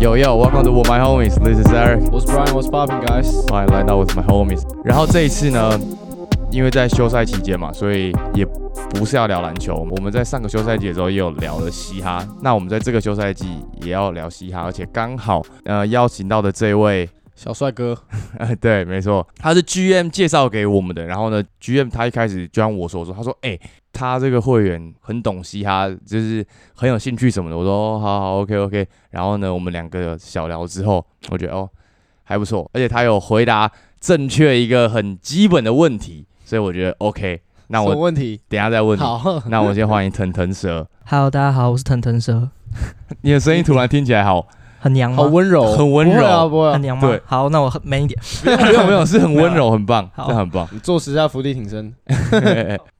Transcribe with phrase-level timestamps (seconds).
[0.00, 1.34] Yo yo, welcome to With My Homies.
[1.44, 2.10] This is Eric.
[2.10, 2.54] What's Brian?
[2.54, 3.30] What's popping, guys?
[3.50, 4.62] 欢迎来到 With My Homies。
[4.82, 5.78] 然后这一次呢，
[6.50, 8.46] 因为在休赛期间嘛，所以也
[8.95, 9.87] 不是要聊篮球。
[9.91, 17.95] 我们在上个休赛季的时候也有聊了嘻哈，那我们在这个休赛季也要聊嘻哈，而且刚好呃邀请到的这位，小帅哥，
[18.39, 21.05] 呃 对，没错，他是 GM 介绍给我们的。
[21.05, 23.59] 然后呢，GM 他一开始就像我所说，他说，哎、
[23.91, 27.57] 他这个会员很懂嘻哈，就是很有兴趣什么的。
[27.57, 28.87] 我说哦好好，OK OK。
[29.11, 31.69] 然后呢，我们两个小聊之后，我觉得哦
[32.23, 37.41] 还不错，而且他有回答正确一个很基本的问题，所以我觉得 OK。
[37.67, 38.39] 那什么我问题？
[38.47, 39.01] 等下再问你。
[39.01, 40.87] 好， 那我先欢迎腾腾蛇。
[41.05, 42.49] Hello，大家好，我是腾腾蛇，
[43.21, 44.47] 你的声音突然听起来好，
[44.79, 45.17] 很娘吗？
[45.17, 46.81] 好温柔，很温柔不会啊，不会啊很。
[46.81, 47.07] 娘吗？
[47.07, 48.19] 对好，那我很 man 一点。
[48.45, 50.67] 没有没有，是很温柔，很棒，好这很棒。
[50.71, 51.91] 你做十下伏地挺身，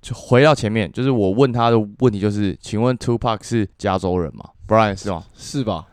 [0.02, 5.86] 就回到前面，就是我问他的问题就是，请问 Tupac 是加州人吗？Brian 是吗是吧？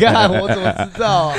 [0.00, 1.36] 看我怎么知道啊？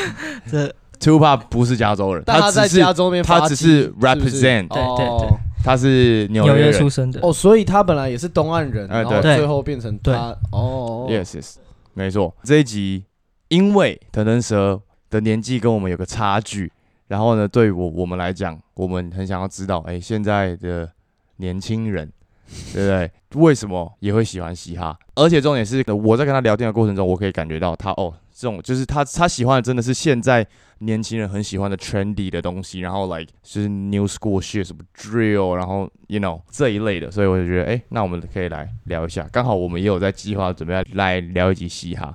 [0.50, 7.20] 这？Tupac 不是加州人，但他在只是加州那边发，他只是不 represent 对对哦对他是纽纽约约人出生的。
[7.22, 11.08] 哦，所以他本来也是东岸人，哎然后对最后变成对他哦。
[11.10, 11.56] ，yes yes，
[11.94, 12.36] 没错。
[12.44, 13.06] 这一集
[13.48, 16.72] 因为藤藤蛇的年纪跟我们有个差距，
[17.08, 20.90] 然后呢，对我我们来讲，我们很想要知道，哎，现在的
[21.38, 22.12] 年轻人，
[22.74, 23.12] 对不对？
[23.36, 24.98] 为什么也会喜欢嘻哈？
[25.16, 30.46] 而且重点是，我在跟他聊天的过程中，我可以感觉到他哦，这种就是他他喜欢的真的是现在
[30.80, 39.28] 年轻人很喜欢的 trendy 的东西，然后 like 就是 new school shit 什么 drill，然后 you know 这一类的，所以我就觉得，哎、那我们可以来聊一下。
[39.32, 42.14] 刚好我们也有在计划准备来聊一集嘻哈，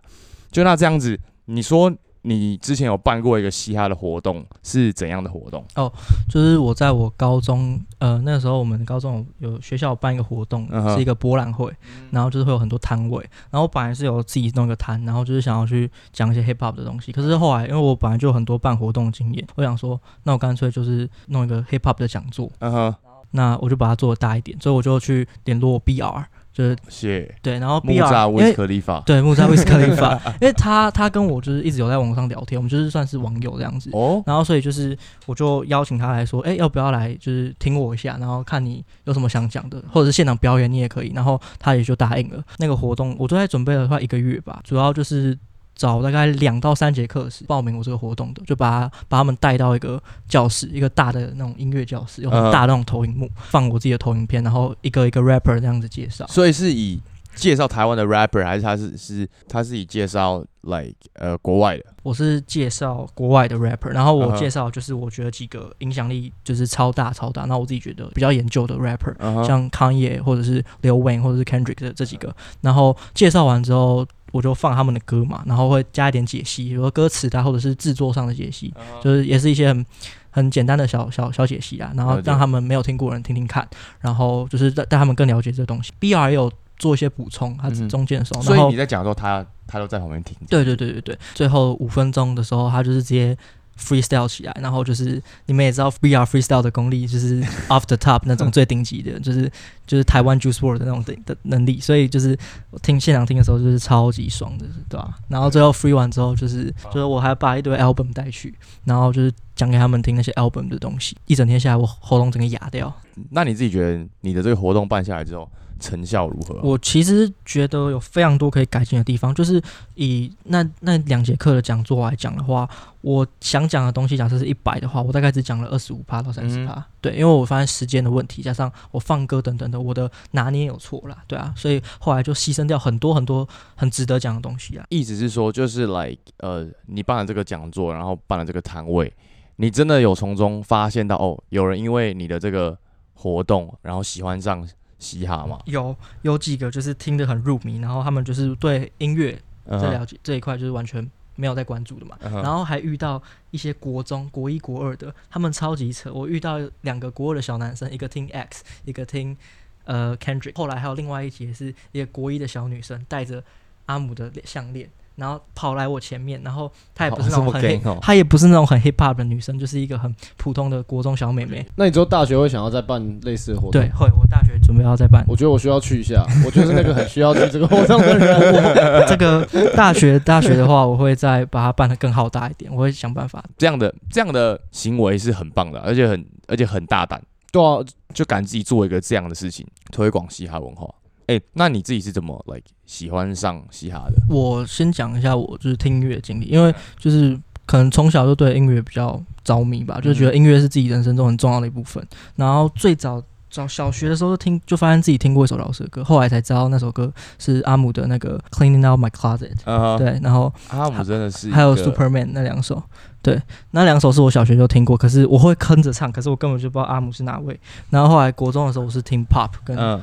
[0.50, 1.91] 就那这样子，你说
[2.22, 5.64] 你之前有办过一个嘻哈的活动，是怎样的活动？
[5.77, 5.91] 哦
[6.28, 10.95] 就是我在我高中，呃，那个时候我们高中有有学校有办一个活动嗯哼。
[10.95, 11.73] 是一个博览会，
[12.11, 13.18] 然后就是会有很多摊位，
[13.51, 22.95] 然后我本来是有自己弄一个摊，然后就是想要去讲一些 hip hop 的东西，可是后来因为我本来就有很多办活动的经验，我想说，那我干脆就是弄一个 hip hop 的讲座，嗯哼，
[23.30, 26.24] 那我就把它做的大一点，所以我就去联络 BR，
[26.58, 29.01] 就是谢对，然后木 BR 栅威斯克利法。
[29.07, 33.91] 对，木扎威斯克利法，因为他他跟我就是一直有在网上聊天，我们就是算是网友这样子。
[33.92, 41.13] 哦，然后所以就是我就邀请他来说，哎，要不要来就是听我一下，然后看你有什么想讲的，或者是现场表演你也可以。
[41.14, 42.42] 然后他也就答应了。
[42.57, 45.39] 那个活动我都在准备了快一个月吧，主要就是
[45.78, 56.27] 找大概两到三节课时报名我这个活动的，就把把他们带到一个教室，一个大的那种音乐教室，有很大的那种投影幕，放我自己的投影片，然后一个一个 rapper 这样子介绍。
[56.27, 57.00] 所以是以
[57.36, 61.84] 介绍台湾的 rapper，还是他是是他是以介绍 like 呃国外的？
[62.02, 69.14] 我是介绍国外的 rapper，然后我介绍就是我觉得几个影响力就是超大超大，那我自己觉得比较研究的 rapper，、
[69.46, 74.05] 像 Kanye 或者是刘 Wayne 或者是 Kendrick 这这几个，然后介绍完之后。
[74.33, 79.86] 我就放他们的歌嘛，然后会加一点解析，比如说歌词的啊或者是制作上的解析，嗯就是也是一些很
[80.30, 83.66] 很简单的小小小解析啊，然后让他们没有听过的人听听看，
[84.00, 85.92] 然后就是带带他们更了解这个东西。
[86.00, 90.36] BR 也有做一些补充，他嗯哼中间的时候，然所以你在讲的时候，他他都在旁边听。
[90.48, 93.36] 对对对对对，最后五分钟的时候，他就是直接
[93.78, 99.50] freestyle 起来，然后就是你们也知道 VR freestyle 的功力就是 off the top 那种最顶级的，就是
[99.86, 102.36] 就是台湾 Juice WRLD 的那种的的能力，所以就是
[102.70, 112.92] 我听现场听的时候就是超级爽的，对吧、然后最后 free 完之后，就是就是我还把一堆 album 带去，然后就是讲给他们听那些 album 的东西，一整天下来我喉咙整个哑掉。
[113.30, 116.61] 那你自己觉得你的这个活动办下来之后，成效如何啊？
[116.62, 119.62] 我其实觉得有非常多可以改进的地方，就是
[119.94, 122.68] 以那那两节课的讲座来讲的话，
[123.00, 126.84] 我想讲的东西，假设是一百的话，我大概只讲了二十五趴到三十趴。
[127.00, 134.84] 对，因为我发现时间的问题，加上我放歌等等的，我的拿捏有错啦，对啊，所以后来就牺牲掉很多很多很值得讲的东西啊。
[134.88, 139.12] 意思是说，就是 like 呃，你办了这个讲座，然后办了这个摊位，
[139.56, 142.76] 你真的有从中发现到哦，有人因为你的这个
[143.14, 144.66] 活动，然后喜欢上
[144.98, 145.60] 嘻哈嘛？
[145.66, 152.18] 有有几个就是听得很入迷，然后他们就是对音乐这了解这一块就是完全没有在关注的嘛。
[152.20, 156.12] 然后还遇到一些国中、国一、国二的，他们超级扯。
[156.12, 159.36] 我遇到两个国二的小男生，一个听 X，一个听
[159.84, 160.56] 呃 Kendrick。
[160.56, 163.44] 后来还有另外一节是一个国一的小女生，带着
[163.86, 171.67] 阿姆的项链，然后跑来我前面，然后她也不是那种很 hip, 哦她也不是那种很 hip hop 的女生，就是一个很普通的国中小妹妹。
[171.76, 173.73] 那你之后大学会想要再办类似的活动？
[173.73, 175.25] 对，，会我大学准备要再办。
[175.29, 179.06] 我觉得我需要去一下， 我就是那个很需要去这个活动 的人。
[179.09, 179.44] 这个
[179.75, 183.44] 大学大学的话，我会再把它办得更浩大一点，我会想办法。
[183.56, 187.20] 这样的这样的行为是很棒的，而且很而且很大胆，
[187.50, 187.79] 对啊，
[188.15, 190.88] 就敢自己做一个这样的事情，推广嘻哈文化。
[191.28, 194.34] 哎、那你自己是怎么 like 喜欢上嘻哈的？
[194.34, 202.02] 我先讲一下我就是听音乐的经历，因为就是可能从小就对音乐比较着迷吧，就觉得音乐是自己人生中很重要的一部分。
[202.36, 209.70] 然后最早早小学的时候就听，就发现自己听过一首老师的歌，后来才知道那首歌是阿姆的那个 Cleaning Out My Closet。
[209.70, 212.82] 啊、对，然后阿姆真的是还有 Superman 那两首，
[213.20, 213.38] 对，
[213.72, 217.58] 那两首是我小学就听过，可是我会跟着唱，可是我根本就不知道阿姆是哪位。
[217.90, 220.02] 然后后来国中的时候，我是听 Pop 跟嗯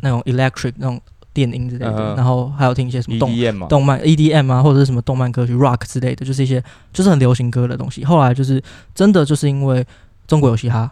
[0.00, 1.00] 那种 Electric 那种
[1.32, 6.62] 电音之类的，嗯然后还有听一些什么动 EDM 嘛，动漫 EDM 啊，或者是什么动漫歌曲 Rock 之类的，就是一些
[6.92, 8.04] 就是很流行歌的东西。
[8.04, 8.62] 后来就是
[8.94, 9.86] 真的就是因为
[10.26, 10.90] 中国有嘻哈，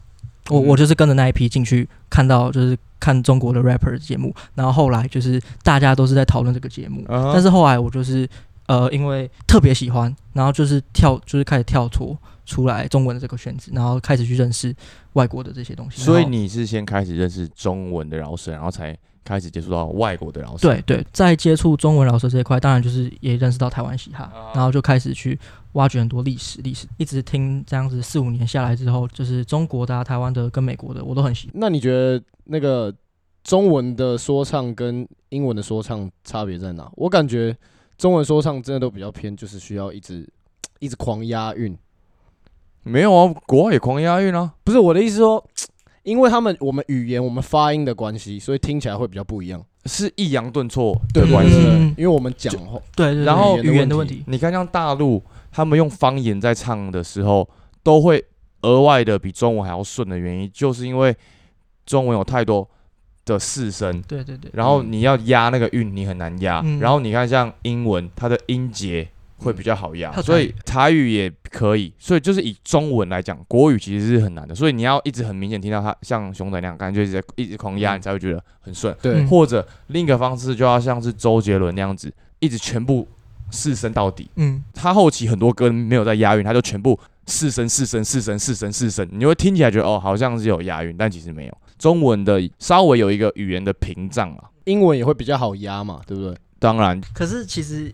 [0.51, 0.67] 我嗯。
[0.67, 8.29] 我就是跟着那一批进去看到就是看中国的 rapper 的节目，然后后来就是大家都是在讨论这个节目，但是后来我就是
[8.67, 14.75] 呃因为特别喜欢，然后就是跳就是开始跳脱出来中文的这个圈子，然后开始去认识
[15.15, 16.03] 外国的这些东西。
[16.03, 20.69] 所以你是先开始认识中文的饶舌，然后才开始接触到外国的饶舌。
[20.69, 25.39] 对对，在接触中文饶舌这一块，当然就是也认识到台湾嘻哈，啊然后就开始去
[25.73, 31.57] 挖掘很多历史，历史一直听这样子四五年下来之后，就是中国的、啊、台湾的跟美国的，我都很喜欢。
[31.57, 32.95] 那你觉得那个
[33.43, 36.91] 中文的说唱跟英文的说唱差别在哪？
[36.95, 37.57] 我感觉
[37.97, 40.29] 中文说唱真的都比较偏，就是需要一直
[40.81, 41.77] 一直狂押韵。
[42.85, 44.53] 没有啊，国外也狂押韵啊。
[44.63, 45.45] 不是我的意思说，
[46.05, 49.65] 因为他们我们语言我们发音的关系，所以听起来会比较不一样。
[49.87, 51.57] 是抑扬顿挫对的关系。
[51.67, 51.95] 嗯。
[51.97, 52.79] 因为我们讲话。
[52.97, 57.49] 对对对，然后语言的问题，你看，像大陆他们用方言在唱的时候，
[57.83, 58.25] 都会
[58.63, 61.15] 额外的比中文还要顺的原因，就是因为
[61.85, 62.67] 中文有太多
[63.27, 66.63] 的四声，对对对，然后你要压那个韵，你很难压。
[66.65, 66.79] 嗯。
[66.81, 69.07] 然后你看像英文，它的音节
[69.45, 71.93] 会比较好压，所以台语也可以。
[71.99, 78.95] 所以就是以中文来讲，国语其实是很难的，所以你要一直很明显听到它像熊仔那样，感觉一直在一直狂压，嗯你才会觉得很顺。
[79.03, 83.07] 对嗯或者另一个方式就要像是周杰伦那样子，一直全部
[83.51, 84.29] 四声到底。
[84.37, 91.59] 嗯，他后期很多歌没有在押韵，他就全部四声四声四声四声四声，你会听起来觉得哦好像是有押韵，但其实没有。
[91.79, 96.35] 中文的稍微有一个语言的屏障啊，英文也会比较好压嘛，对不对？
[96.59, 97.93] 当然可是其实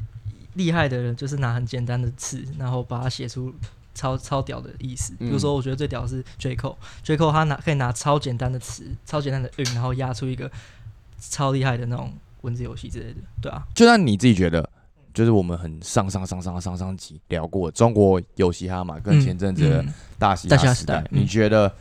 [0.54, 3.54] 厉害的人就是拿很简单的词，然后把它写出
[3.94, 5.14] 超超屌的意思。
[5.18, 10.50] 比如说，我觉得最屌的是 J Cole，J Cole 他拿可以拿超简单的词、超简单的韵，然后压出一个
[11.18, 12.12] 超厉害的那种
[12.42, 13.62] 文字游戏之类的，对啊。
[13.74, 14.68] 就算你自己觉得，
[15.12, 19.84] 就是我们很上上上上上上级聊过中国有嘻哈嘛，跟嗯前阵子
[20.18, 21.72] 大嘻哈时代，你觉得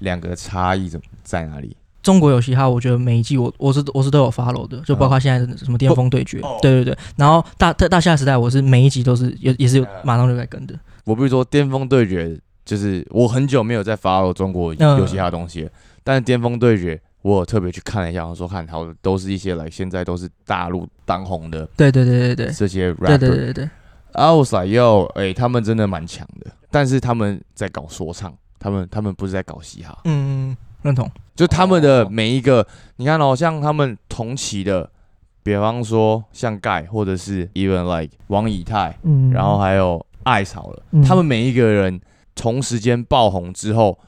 [0.00, 1.76] 两个差异怎么在哪里？
[2.04, 6.58] 中国有嘻哈，我觉得每一季我我是我是都有 follow 的，就包括现在的什么巅峰对决，哦。
[6.62, 6.96] 对对对。
[7.16, 10.78] 然后大大大夏时代，我是每一集都是也也是有马上就在跟的。
[11.04, 15.70] 我比如说巅峰对决，就是我很久没有在 follow 中国嗯有嘻哈的东西了，
[16.04, 22.52] 但是巅峰对决我有特别去看了一下，我说看好都是一些来现在都是大陆当红的对对对对对。
[22.52, 23.18] 这些对对 rapper。
[23.18, 23.52] 对对。
[23.54, 23.70] 对
[24.12, 31.10] ，I was like yo，哎、他们真的蛮强的，但是他们在搞说唱，他们他们不是在搞嘻哈，嗯嗯，认同。
[31.34, 32.64] 就他们的哦每一个，
[32.96, 34.88] 你看哦，像他们同期的，
[35.42, 42.00] 比方说像盖，或者是 even like 王以太，嗯然后还有艾草了，嗯他们每一个人
[42.36, 43.98] 同时间爆红之后，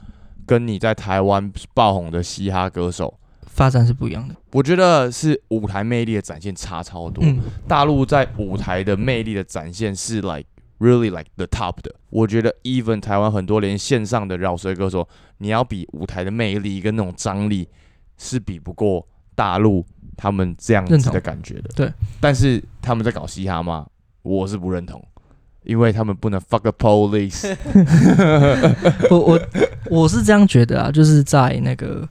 [0.45, 3.13] 跟你在台湾爆红的嘻哈歌手，
[3.45, 4.35] 发展是不一样的。
[4.53, 7.21] 我觉得是舞台魅力的展现差超多。
[7.25, 10.45] 嗯，大陆在舞台的魅力的展现是 like
[10.79, 11.93] really like the top 的。
[12.09, 15.07] 我觉得 even 台湾很多连线上的饶舌歌手，
[15.39, 17.67] 你要比舞台的魅力跟那种张力
[18.17, 21.69] 是比不过大陆他们这样子的感觉的。
[21.75, 23.85] 对，但是他们在搞嘻哈吗？
[24.23, 25.01] 我是不认同，
[25.63, 27.55] 因为他们不能 fuck the police。
[29.09, 29.39] 我我
[29.91, 32.07] 我是这样觉得啊，就是在那个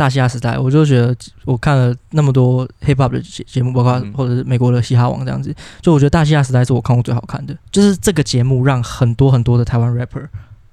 [0.00, 1.14] 大嘻哈时代，我就觉得
[1.44, 7.54] 我看了那么多 hip hop 的节节目，包括嗯或者是美国的嘻哈王这样子，就我觉得大嘻哈时代是我看过最好看的。
[7.70, 10.26] 就是这个节目让很多很多的台湾 rapper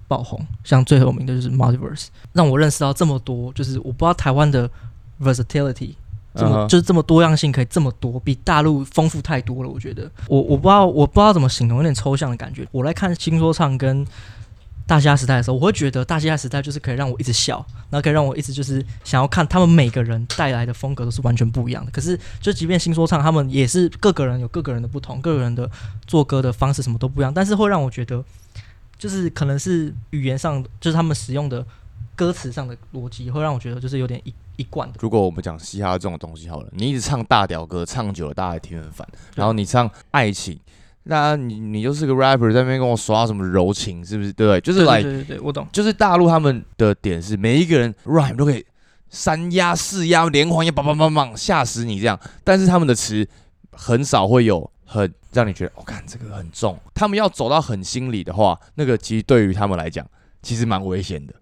[0.07, 4.69] 爆红，像最有名的就是 Multiverse，让我认识到这么多，就是我不知道台湾的
[5.21, 5.95] versatility。
[6.33, 9.69] 这么、就是这么多样性可以这么多，比大陆丰富太多了。
[9.69, 12.67] 我觉得，我我不知道我不知道怎么形容，有点抽象的感觉。
[12.71, 14.05] 我来看新说唱跟
[14.87, 17.57] 大嘻哈时代的时候，我会觉得大嘻哈时代就是可以让我一直笑，
[17.89, 21.91] 然后可以让我一直就是想要看他们每个人带来的风格都是完全不一样的。
[21.91, 25.69] 可是就即便新说唱，他们也是各个人有各个人的不同，各个人的
[26.07, 28.23] 做歌的方式什么都不一样，但是会让我觉得
[28.97, 31.65] 就是可能是语言上，就是他们使用的
[32.15, 34.97] 歌词上的逻辑，会让我觉得就是有点一一贯的。
[35.01, 39.07] 如果我们讲嘻哈这种东西好了，你一直唱大屌歌，唱久了大家也听很烦。
[39.35, 40.57] 然后你唱爱情，
[41.09, 44.33] 那你你就是个 rapper 在那边跟我耍什么柔情，是不是？
[44.33, 44.61] 对不对？
[44.61, 45.67] 就是对来对对对，我懂。
[45.71, 48.65] 就是大陆他们的点是每一个人 rhyme 都可以
[49.09, 53.27] 三压四压连环压，梆梆梆梆吓死你这样，但是他们的词
[53.71, 56.77] 很少会有很让你觉得，我、看这个很重。
[56.93, 60.05] 他们要走到很心里的话，那个其实对于他们来讲，
[60.41, 61.33] 其实蛮危险的。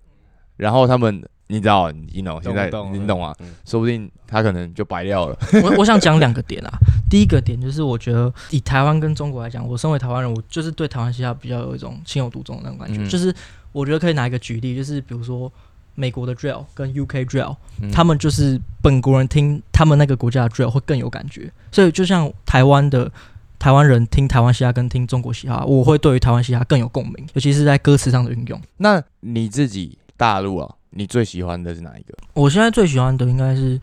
[0.57, 3.35] 然后他们，你知道，你懂，现在你懂啊？
[3.39, 5.37] 嗯说不定他可能就白掉了。
[5.63, 6.71] 我我想讲两个点啊。
[7.09, 12.99] 第一个点就是，我觉得以台湾跟中国来讲，我身为台湾人，我就是对台湾嘻哈比较有一种情有独钟的那种感觉。
[13.01, 13.33] 嗯就是
[13.71, 15.51] 我觉得可以拿一个举例，就是比如说
[15.93, 21.51] 美国的 drill 跟 UK drill，、嗯他们就是本国人听他们那个国家的 drill 会更有感觉。
[21.71, 23.11] 所以就像台湾的
[23.59, 28.59] 台湾人听台湾嘻哈跟听中国嘻哈，我会对于台湾嘻哈更有共鸣，尤其是在歌词上的运用。
[28.77, 32.17] 那你自己大陆啊，你最喜欢的是哪一个？
[32.33, 33.79] 我现在最喜欢的应该是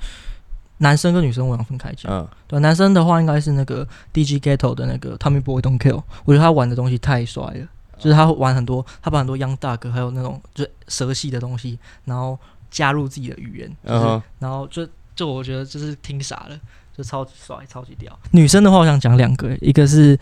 [0.79, 2.11] 男生跟女生，我想分开讲。
[2.11, 12.39] 嗯，对，男生的话应该是那个 DG Ghetto 的那个 Tommy Boy Don't Kill，我觉得他玩的东西太帅了，就是他玩很多，他把很多 Young Duck 还有那种就蛇系的东西，然后
[12.71, 16.59] 加入自己的语言，就是、嗯然后就就我觉得就是听傻了，
[16.97, 18.19] 就超级帅，超级屌。
[18.31, 20.19] 女生的话，我想讲两个，一个是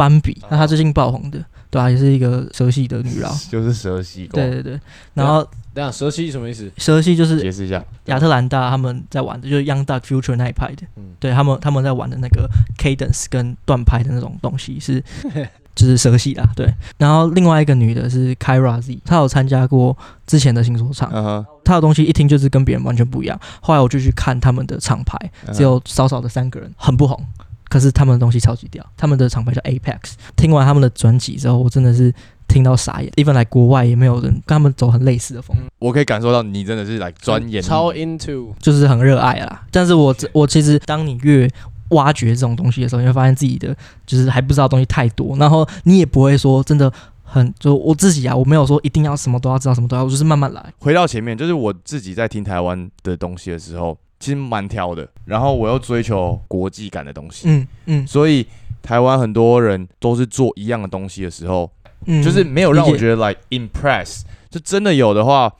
[0.00, 1.38] 斑比，那她最近爆红的，
[1.68, 4.26] 对啊，也是一个蛇系的女郎， 就是蛇系。
[4.32, 4.80] 对，对对，
[5.12, 6.72] 然后等一下蛇系什么意思？
[6.78, 7.84] 蛇系就是解释一下。
[8.06, 15.04] 亚特兰大他们在玩的，就是 Young Duck Future 那一派的，嗯对他们他们在玩的那个 cadence 跟断拍的那种东西是
[15.76, 16.72] 就是蛇系啦，对。
[16.96, 23.38] 然后另外一个女的是 Kyra Z，她有参加过之前的新说唱，嗯哼，她的东西一听就是跟别人完全不一样。
[23.60, 25.16] 后来我就去看他们的厂牌，
[25.46, 27.22] 嗯只有少少的三个人，很不红。
[27.70, 30.14] 可是他们的东西超级屌，他们的厂牌叫 Apex。
[30.36, 32.12] 听完他们的专辑之后，我真的是
[32.48, 33.10] 听到傻眼。
[33.16, 35.62] even 来国外也没有人跟他们走很类似的风格。
[35.78, 39.64] 我可以感受到你真的是来钻研超 into 就是很热爱啦。
[39.70, 41.48] 但是我我其实当你越
[41.90, 43.74] 挖掘这种东西的时候，你会发现自己的
[44.04, 50.74] 就是还不知道东西太多，然后你也不会说真的很就我自己啊，我没有说一定要什么都要知道，什么都要，我就是慢慢来。
[50.78, 55.08] 回到前面，就是我自己在听台湾的东西的时候，其实蛮挑的。
[55.24, 58.46] 然后我又追求国际感的东西，嗯嗯所以
[58.80, 61.68] 台湾很多人都是做一样的东西的时候，
[62.06, 64.22] 嗯，就是没有让我觉得 like impress。
[64.48, 65.52] 就真的有的话，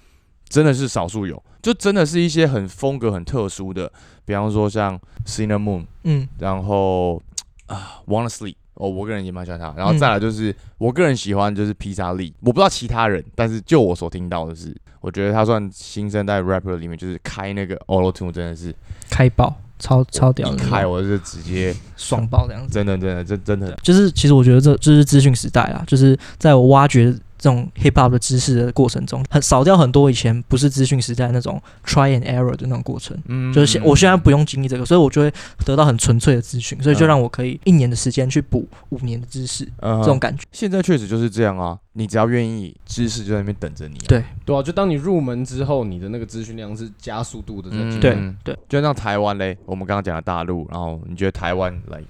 [0.49, 3.90] 真的是少数有，就真的是一些很风格很特殊的，
[4.25, 7.23] 比方说像 Cinnamon，嗯然后
[7.67, 8.55] 啊 Wanna Sleep。
[8.80, 18.75] 哦，我个人也蛮喜欢他，然后再来就是、我个人喜欢就是披萨力，我不知道其他人，但是就我所听到的是，我觉得他算新生代 rapper 里面就是开那个 Auto Tune 真的是
[19.10, 22.72] 开爆，超超屌一，开我就直接爽爆这样子。
[22.72, 33.16] 真的真的真真的就是其实我觉得这就是资讯时代啦，就是在我挖掘这种 hip hop 的知识的过程中，很少掉很多以前不是资讯时代那种 try and error 的那种过程。
[33.26, 33.50] 嗯。
[33.52, 35.32] 就是现我现在不用经历这个，所以我就会
[35.64, 37.09] 得到很纯粹的资讯，所以就嗯。
[37.09, 39.99] 让我可以一年的时间去补五年的知识，嗯。
[40.00, 40.44] 这种感觉。
[40.52, 44.06] 现在确实就是这样啊，你只要愿意，知识就在那边等着你、啊。
[44.06, 44.23] 对。
[44.44, 48.37] 对啊，就当你入门之后，你的那个资讯量是加速度的在嗯，进对嗯。
[48.44, 52.02] 对，就像台湾嘞，我们刚刚讲的大陆，然后你觉得台湾来，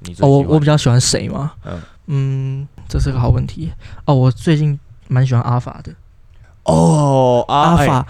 [0.00, 1.52] 你哦，我我比较喜欢谁吗？
[1.64, 3.72] 嗯嗯，这是个好问题。
[4.04, 5.92] 哦，我最近蛮喜欢阿法的，
[6.64, 8.06] 哦阿法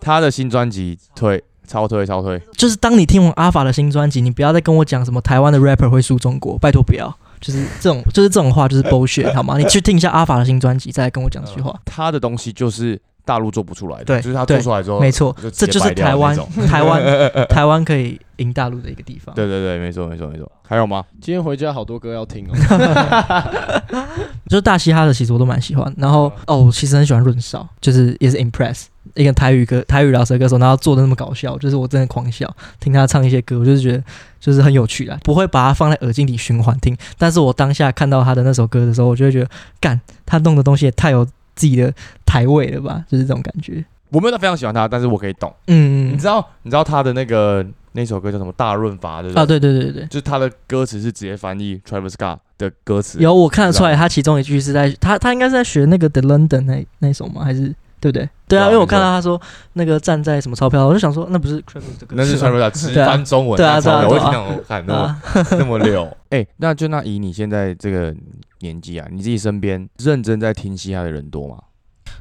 [0.00, 7.14] 他的新专辑推超推超推，就是当你听完阿法的新专辑，你不要再跟我讲什么台湾的 rapper 会输中国，拜托不要。
[7.40, 9.58] 就是这种，就是这种话，就是 bullshit， 好吗？
[9.58, 11.78] 你去听一下阿法的新专辑，再来跟我讲这句话。
[11.84, 16.36] 他的东西就是大陆做不出来的，对就是他做出来之后，没错，这就是台湾，
[16.68, 17.02] 台湾，
[17.48, 19.34] 台湾可以赢大陆的一个地方。
[19.36, 20.50] 对对对，没错没错没错。
[20.66, 21.04] 还有吗？
[21.20, 22.52] 今天回家好多歌要听哦。
[24.48, 25.92] 就是大嘻哈的，其实我都蛮喜欢。
[25.96, 32.50] 然后哦，我其实很喜欢润少，就是也是 Impress 一个台语歌、台语饶舌歌手，然后做的那么搞笑，就是我真的狂笑，
[32.80, 34.02] 听他唱一些歌，我就是觉得
[34.40, 36.96] 就是很有趣啦，不会把它放在耳机里循环听。
[37.18, 39.48] 但是我当下看到他的那首歌的时候，我就会觉得，
[39.80, 41.92] 干，他弄的东西也太有自己的
[42.24, 43.84] 台位了吧，就是这种感觉。
[44.10, 45.52] 我没有到非常喜欢他，但是我可以懂。
[45.66, 49.42] 嗯你知道你知道他的那个那首歌叫什么大润发，对不对？
[49.42, 50.06] 啊，对对对对对。
[50.06, 53.18] 就是他的歌词是直接翻译 Travis Scott 的歌词。
[53.18, 57.42] 有我看得出来，他其中一句是在他他应该是在学那个 The London 那那首吗？
[57.44, 58.28] 还是对不对？
[58.46, 59.40] 对啊，因为我看到他说
[59.72, 65.22] 那个站在什么钞票，我就想说那不是 Travis 的歌，那是吗 Travis Scott 直翻中文，对啊对啊我听到我看那么啊，
[65.58, 66.06] 那么溜。
[66.28, 68.14] 哎，那就那以你现在这个
[68.60, 71.56] 年纪啊，你自己身边认真在听嘻哈的人多吗？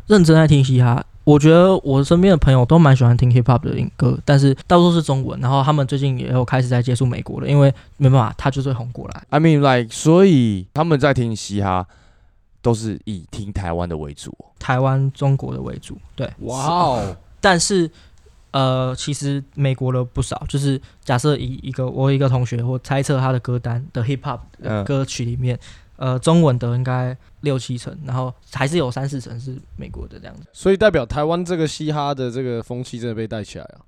[0.08, 1.04] 认真在听嘻哈。
[1.26, 5.38] 我觉得我身边的朋友都蛮喜欢听 hip hop 的歌，但是大多数是中文。
[5.42, 9.24] 然后他们最近也有开始在接触美国了，因为没办法，他就是会红过来。
[9.30, 11.86] I mean like，所以他们在听嘻哈
[12.64, 14.46] 都是以听台湾的为主哦。
[14.58, 16.28] 台湾、中国的为主，对。
[16.40, 17.88] 哇哦，但是
[18.50, 24.40] 呃，其实美国的不少，就是假设一一个我一个同学，我猜测他的歌单的 hip hop
[24.84, 25.60] 歌曲里面，
[25.98, 30.48] 呃，中文的应该六七成，然后还是有三四成是美国的这样子。
[30.54, 33.86] 所以代表台湾这个嘻哈的这个风气真的被带起来了啊。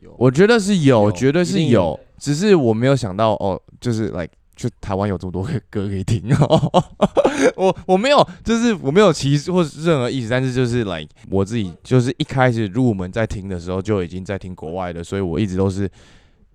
[0.00, 6.84] 有我觉得是有，有绝对是有有，只是我没有想到哦，就是 like 就台湾有这么多歌歌可以听哦。
[7.56, 15.90] 我我没有，就是我没有歧视或是任何意思，但是就是 like 我自己就是一开始入门在听的时候就已经在听国外的，所以我一直都是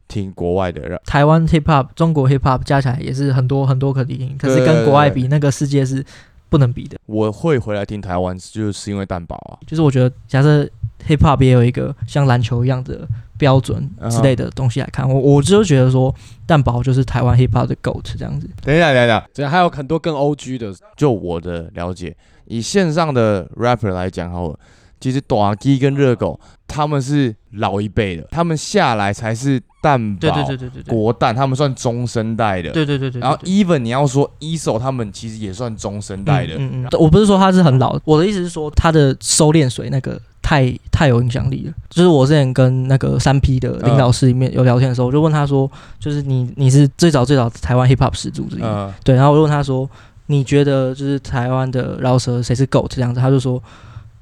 [0.08, 0.82] 听国外的。
[0.88, 6.04] 然台湾 hip hop、中国 hip hop 加起来也是很多很多可以听，可是跟国外比，那个世界是
[6.50, 6.98] 不能比的。
[7.06, 9.60] 我会回来听台湾，就是因为蛋堡啊。
[9.68, 10.68] 就是我觉得，假设
[11.08, 16.14] hip hop 也有一个像篮球一样的标准之类的东西来看，我我就觉得说，
[16.46, 18.50] 蛋堡就是台湾 hip hop 的 GOAT 这样子。
[18.64, 22.16] 等一下，等一下，这样还有很多更 O G 的，就我的了解，
[22.46, 24.60] 以线上的 rapper 来讲好了，
[25.00, 32.72] 其实短鸡跟热狗他们是老一辈的，他们下来才是蛋堡、对对对对对对，国蛋，他们算中生代的。
[32.72, 33.22] 对对对对。
[33.22, 36.56] 然后 even 你要说一手，他们其实也算中生代的。
[36.58, 41.74] 嗯嗯嗯，我不是说他是很老，我的意思是说他的收敛水那个太太有影响力了。
[41.92, 49.88] 就是我之前跟那个三 P 的领导室里面有聊天的时候，我就问他说，就是你你是最早最早台湾 hip hop 始祖之一，嗯，对，然后我就问他说，
[50.26, 53.22] 你觉得就是台湾的饶舌谁是 GOAT 这样子？
[53.22, 53.62] 他就说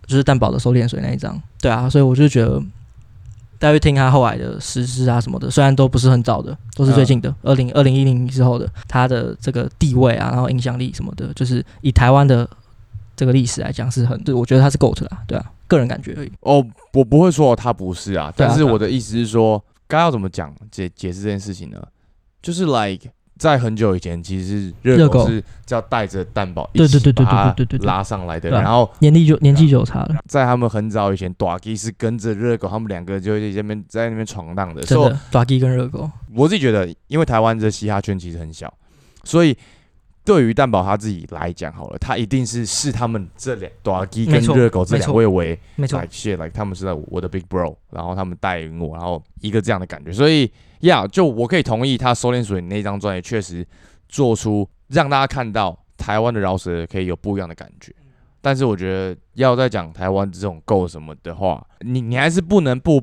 [0.06, 2.62] 就是蛋堡的收敛水那一张，对啊，所以我就觉得。
[3.60, 12.48] 大家去听他后来的实施啊什么的，虽然都不是很早的，都是最近的，二零二零一零之后的，他的这个地位啊，然后影响力什么的，就是以台湾的
[13.16, 16.32] 这个历史来讲是很，对我觉得他是 GOAT 啦，对啊，个人感觉而已。
[16.42, 21.82] 哦，我不会说他不是啊，但是我的意思是说，该要怎么讲解解释这件事情呢？
[22.42, 25.24] 就是 like 在很久以前，其实热热狗。
[25.24, 34.82] 狗是要带着蛋堡一起把它拉上来的，然后年纪就年纪就差了，在他们很早以前，短基是跟着热狗，他们两个就在那边在那边闯荡的。
[34.84, 38.74] 所以真的，短 G 跟热狗，我自己觉得，因为台湾的嘻哈圈其实很小，
[39.24, 39.56] 所以
[40.28, 50.12] 对于蛋宝他自己来讲，好了，他一定是视他们这两短基跟热狗这两位为没错 like，shit like 他们是在我的 big bro，然后他们带领我，然后一个这样的感觉。
[50.12, 50.52] 所以
[50.82, 53.66] 呀就我可以同意他收敛水那张专辑确实
[54.10, 57.96] 做出让大家看到台湾的饶舌可以有不一样的感觉。
[58.42, 63.02] 但是我觉得要再讲台湾这种够什么的话，你你还是不能不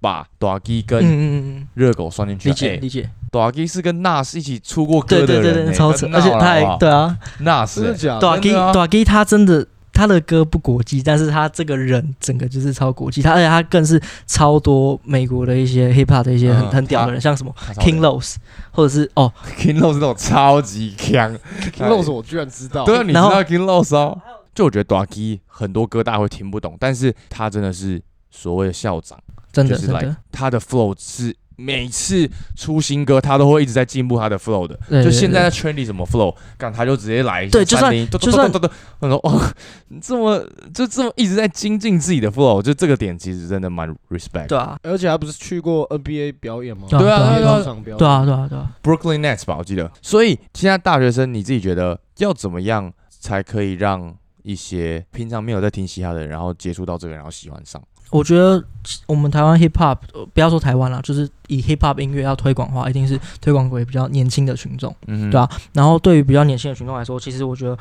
[0.00, 2.52] 把短基跟热狗算进去啊。
[2.52, 8.20] 理解欸理解，短基是跟 Nas 一起出过歌对的人、欸，对对对，超扯，而且他还对啊，Nas 真的假的？
[8.20, 8.72] 短 G 真的啊。
[8.72, 18.36] 短 G 他真的他的歌不国际，但是他这个人整个就是超国际，他而且他更是超多美国的一些 hip hop 的一些很、嗯很屌的人，像什么 King Los，
[18.70, 21.34] 或者是哦 King Los 那种超级强。
[21.74, 24.18] King Rose 我居然知道，对啊，你知道 King Los 哦？
[24.54, 27.98] 就我觉得短基很多歌大家会听不懂，但是他真的是
[28.30, 29.18] 所谓的校长，
[29.50, 34.78] 真的真 like 的，他的 flow 是每次出新歌他都会一直在进步他的 flow 的。
[35.02, 39.52] 就现在在 trendy 什么 flow，干他就直接来对就算就算咚咚咚咚我说哦，
[39.88, 44.46] 你这么就这么一直在精进自己的 flow，就这个点其实真的蛮 respect。
[44.48, 46.86] 对啊而且他不是去过 NBA 表演吗？
[46.90, 49.90] 对啊对啊对啊对啊对啊，Brooklyn Nets 吧，我记得。
[50.00, 57.80] 所以现在大学生，你自己觉得要怎么样才可以让一些平常没有在听嘻哈的人，然后接触到这个，然后喜欢上？
[58.12, 58.62] 我觉得
[59.06, 64.94] 我们台湾 hip hop，呃不要说台湾啦，就是以 hip hop 音乐要推广的话，一定是推广给比较年轻的群众。
[65.06, 67.76] 嗯哼对啊，然后对于比较年轻的群众来说，其实我觉得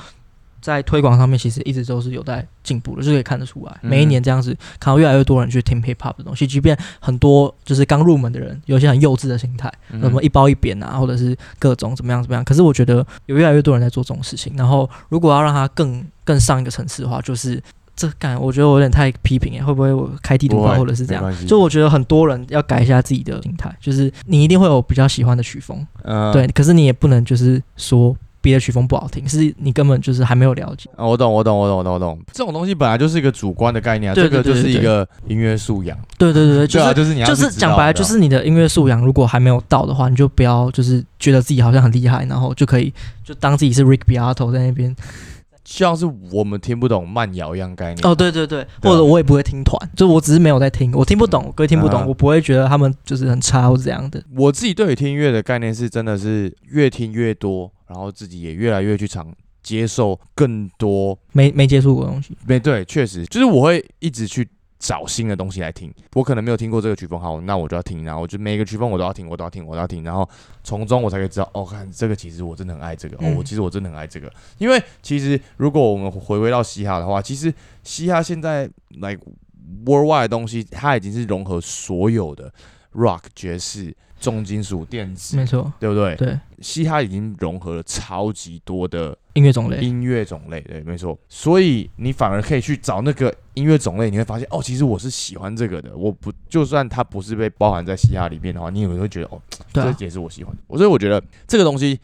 [0.61, 3.77] 在推广上面，其实一直都是有在进步的，就可以看得出来。
[3.81, 12.43] 嗯每一年这样子，看到越来越多人去听 hip hop 的东西，即便很多就是刚入门的人，有一些很幼稚的心态，嗯什么一包一扁啊，或者是各种怎么样怎么样。
[12.45, 17.61] 可是我觉得有越来越多人在做这种事情，然后如果要让它更更上一个层次的话，就是。
[18.01, 21.45] 这感我觉得我有点太批评哎，会不会我开地图炮或者是这样？
[21.45, 30.89] 就我觉得很多人要改一下自己的心态，就是你一定会有比较喜欢的曲风，呃对，可是你也不能就是说别的曲风不好听，是你根本就是还没有了解。
[30.95, 32.19] 啊我懂，我懂，我懂，我懂，我懂。
[32.33, 35.95] 这种东西本来就是一个主观的概念啊，对这个就是一个音乐素养。
[36.17, 42.91] 对对对对，啊，是就是你要就是讲白了，就是你的音乐素养如果还没有到的话，你就不要就是觉得自己好像很厉害，然后就可以
[43.23, 44.95] 就当自己是 Rick Beato 在那边。
[45.71, 48.05] 像是我们听不懂慢摇一样概念。
[48.05, 54.21] 哦，对对对，或者我也不会听团，就我只是没有在听，我听不懂，各位听不懂，啊我不会觉得他们就是很差或者这样的。
[54.35, 62.35] 我自己对于听音乐的概念是，真的是越听越多，然后自己也越来越去尝接受更多没没接触过的东西。
[62.45, 64.45] 没对，确实就是我会一直去
[64.81, 65.93] 找新的东西来听。
[66.15, 70.27] 我可能没有听过这个曲风，好，那我就要听，然后我就每一个曲风我都要听，我都要听，我都要听，然后
[70.63, 74.31] 从中我才可以知道，哦，看这个其实我真的很爱这个，哦，嗯我其实我真的很爱这个。
[74.57, 79.19] 因为其实如果我们回归到嘻哈的话，其实嘻哈现在 like
[79.85, 82.51] worldwide 的东西，它已经是融合所有的
[82.93, 86.15] rock、爵士、重金属、电子没，错，对不对？
[86.15, 91.17] 对，嘻哈已经融合了超级多的音乐种类，音乐种类，对，没错。
[91.27, 95.95] 所以你反而可以去找那个音乐种类，你会发现哦，其实我是喜欢这个的。
[95.95, 99.41] 我不就算它不是被包含在嘻哈里面的话，你也会觉得哦，
[99.73, 100.77] 这，也是我喜欢的。
[100.77, 101.99] 所以我觉得这个东西，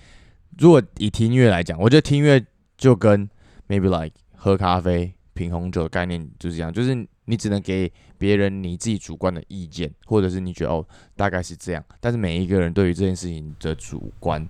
[0.57, 2.43] 如果以听音乐来讲，我觉得听音乐
[2.77, 3.29] 就跟
[3.67, 10.83] maybe like 喝咖啡、品红酒的概念就是这样，就是你只能给别人你自己主观的意见，或者是你觉得哦
[11.15, 14.43] 大概是这样，但是每一个人对于这件事情的主观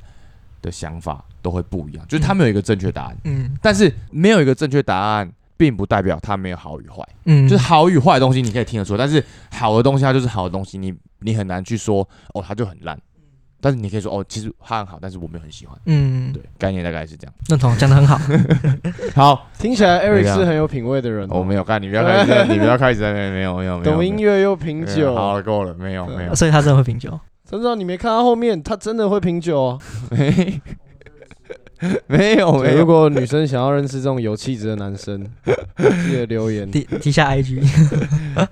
[0.61, 3.57] 的想法都会不一样，就是他们有一个正确答案，嗯。
[3.61, 5.29] 但是没有一个正确答案。
[5.59, 12.95] 并不代表它没有好与坏，嗯，就是好与坏的东西你可以听得出，但是好的东西它就是好的东西，你你很难去说哦它就很烂，
[13.59, 15.77] 但是你可以说哦其实他很好，但是我没有很喜欢。
[15.85, 17.33] 嗯，对，概念大概是这样。
[17.49, 18.19] 认同，讲的很好。
[19.15, 27.19] 好，听起来这 Eric 是很有品味的人哦，我没有看，你不要开始，你不要开始在那边 没有没有没有懂音乐又品酒，好了够了，没有没有 所以他真的会品酒。
[27.49, 29.79] 真的你没看到后面，他真的会品酒哦。
[30.11, 30.61] 没
[32.07, 35.23] 没有没有，如果女生想要认识这种有气质的男生，
[36.05, 36.69] 记得留言。
[36.69, 37.63] 底底下 IG，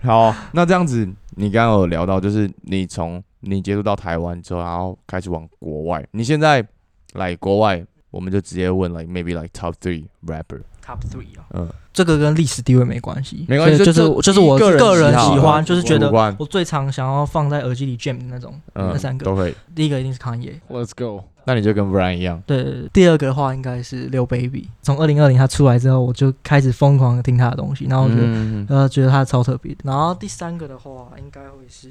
[0.03, 6.65] 好，那这样子，你刚刚有聊到，就是你从你接触到台湾之后，然后开始往国外，你现在
[7.13, 21.23] 来国外，我们就直接问 like maybe like top three rapper，Top three 啊，嗯，这个跟历史地位没关系，没关系就是就就是我个人喜欢，嗯就是觉得我最常想要放在耳机里 jam 的那种，嗯那三个，都可以，第一个一定是 Kanye，Let's go。
[21.47, 28.65] 那你就跟 Brian 一样，对第二个的话应该是六 baby，从二零二零他出来之后，我就开始疯狂的听他的东西，然后我觉得、嗯。
[28.67, 29.81] 呃觉得他超特别的。
[29.83, 31.89] 然后第三个的话，应该会是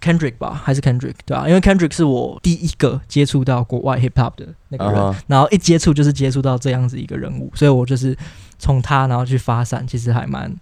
[0.00, 8.16] Kendrick 吧，还是 Kendrick 对吧、因为 Kendrick 是我第一个接触到国外 hip hop 的那个人然后一接触就是接触到这样子一个人物，所以我就是
[8.58, 10.52] 从他然后去发散，其实还蛮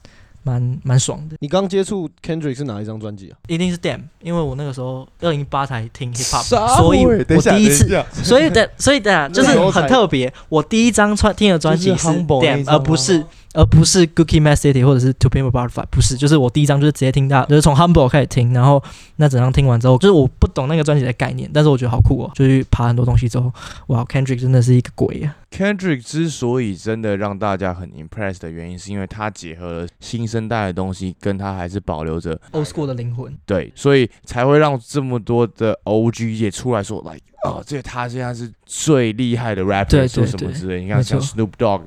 [0.42, 1.36] 蛮蛮爽的。
[1.40, 3.36] 你刚接触 Kendrick 是哪一张专辑啊？
[3.46, 10.32] 一定是 Damn，因为我那个时候二零一八才听 hip hop，所以我第一次所以的，所以的， 就是很特别。
[10.48, 18.82] 我第一张专听的专辑是 Damn，而不是而不是 Cookie Mad City 或者是 To Pimp a Butterfly，不是，就是我第一张就是直接听到，就是从 Humble 开始听，然后
[19.16, 23.52] 那整张听完之后，就是我不懂那个专辑的概念，但是我觉得好酷哦，就去爬很多东西之后，
[23.88, 40.82] 哇，Kendrick 真的是一个鬼啊！Kendrick 之所以真的让大家很 impressed 的原因，是因为他结合了新生代的东西，跟他还是保留着 Old School 的灵魂，对，所以才会让这么多的 OG 也出来说，来哦，这个他现在是最厉害的 rapper，对说对对什么之类。
[40.82, 41.82] 你看像 Snoop Dogg，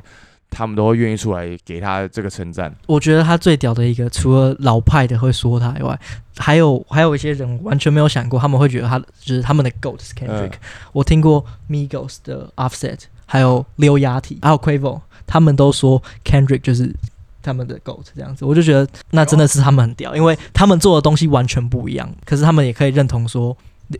[0.54, 2.74] 他们都会愿意出来给他这个称赞。
[2.86, 6.00] 我觉得他最屌的一个，除了老派的会说他以外，
[6.38, 10.60] 还有还有一些人完全没有想过，他们会觉得他就是他们的 GOAT 是 Kendrick、嗯
[10.92, 16.94] 我听过 Migos 的 Offset，还有 Lil Yachty，还有 Quavo，他们都说 Kendrick 就是
[17.42, 23.56] 他们的 GOAT 这样子，我就觉得那真的是他们很屌，因为他们做的东西完全不一样，可是他们也可以认同说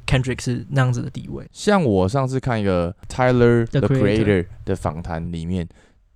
[0.08, 1.46] Kendrick 是那样子的地位。
[1.52, 5.68] 像我上次看一个 Tyler The Creator 的访谈里面，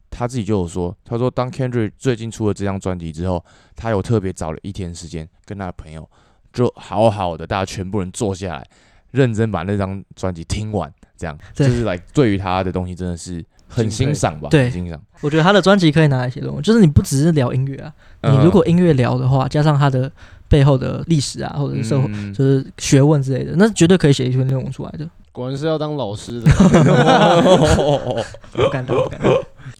[0.09, 3.43] 他自己就有说，他说当 Kendrick 最近出了这张专辑之后，
[3.75, 6.07] 他有特别找了一天时间跟他的朋友，
[6.51, 8.67] 就好好的大家全部人坐下来，
[9.11, 14.99] 认真把那张专辑听完，这样就是来对于他的东西真的是很欣赏吧，对很欣赏。
[15.21, 17.93] 我觉得他的专辑可以拿来写论文，就是你不只是聊音乐啊，
[18.23, 20.11] 你嗯如果音乐聊的话，加上他的
[20.47, 22.07] 背后的历史啊，或者是社会。
[22.09, 25.09] 嗯就是学问之类的，那绝对可以写一篇论文出来的。
[25.31, 26.49] 果然是要当老师的。
[28.53, 29.33] 不敢当，不敢当。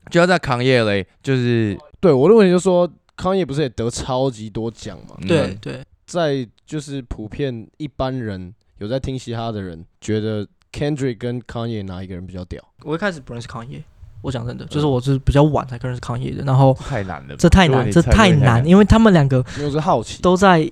[0.09, 5.15] 就要在康业嘞，就是对我的问题就是说，康业不是也得超级多奖嘛？
[5.21, 5.27] 嗯。
[5.27, 12.63] 对对，在就是普遍一般人有在听嘻哈的人，觉得 Kendrick 跟 Kanye 哪一个人比较屌？
[12.83, 13.83] 我一开始不认识康业，
[14.21, 20.69] 我讲真的，就是我是比较晚才认识康业的，然后太难了，这太难，这太太难，因为他们两个我是好奇，都在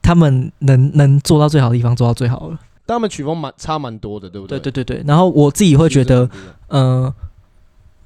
[0.00, 2.58] 他们能能做到最好的地方做到最好了。
[2.86, 4.58] 但他们曲风蛮差蛮多的，对不对？
[4.58, 7.14] 对对对对，然后我自己会觉得，其实真的呃，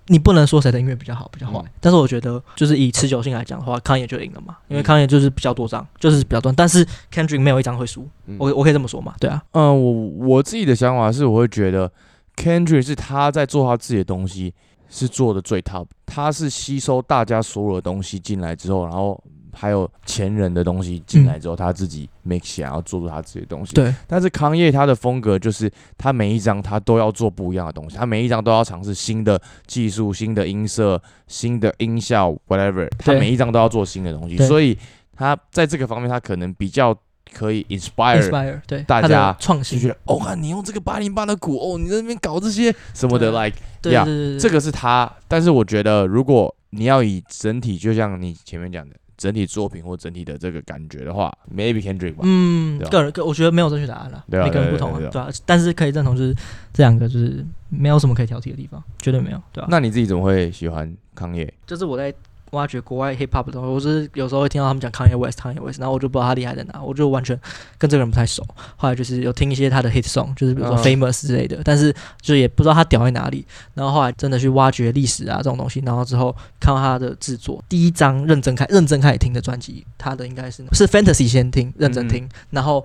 [0.09, 1.71] 你不能说谁的音乐比较好比较坏，嗯。
[1.81, 4.85] 但是我觉得就是以持久性来讲的话，康也就赢了嘛，因为嗯。
[4.85, 8.37] 康也就是比较多张，就是比较多，但是 Kendrick 没有一张会输，嗯。
[8.39, 9.93] 我我可以这么说嘛，对啊，嗯，我
[10.27, 11.91] 我自己的想法是，我会觉得
[12.37, 14.53] Kendrick 是他在做他自己的东西，
[14.89, 23.75] 是做的最 top，他是吸收大家所有的东西进来之后，然后还有前人的东西进来之后，他自己 make 想要做出他自己的东西。
[23.75, 34.77] 对，但是康业他的风格就是，他每一张他都要做不一样的东西，他每一张都要尝试新的技术、新的音色、新的音效，whatever，他每一张都要做新的东西，所以
[35.15, 36.97] 他在这个方面他可能比较
[37.33, 38.61] 可以 inspire。
[38.67, 52.23] 对大家创新，就觉得哦，看你用这个八零八的鼓，哦，你在那边搞这些什么的，like 对对，这个是他，但是我觉得如果你要以整体，就像你前面讲的整体作品或整体的这个感觉的话，maybe Kendrick 吧。
[52.23, 55.31] 嗯个人个我觉得没有正确答案了，每个人不同啊，对啊对吧？
[55.47, 56.35] 但是可以认同，就是
[56.73, 59.69] 这两个就是没有什么可以挑剔的地方，绝对没有，对吧？
[59.71, 61.53] 那你自己怎么会喜欢康业？
[61.67, 62.13] 就是我在
[62.53, 67.39] 挖掘国外 hip hop 的东西，我是有时候会听到他们讲 Kanye West，Kanye West，然后我就不知道他厉害在哪，我就完全
[67.77, 68.43] 跟这个人不太熟。
[68.77, 73.45] 后来就是有听一些他的 hit song，就是比如说嗯 Famous 之类的，但是就也不知道他屌在哪里。
[73.75, 82.85] 然后后来真的去挖掘历史啊这种东西，然后之后看到他的制作，第一张认真开认真开始听的专辑，他的应该是是 Fantasy 先听认真听，然后。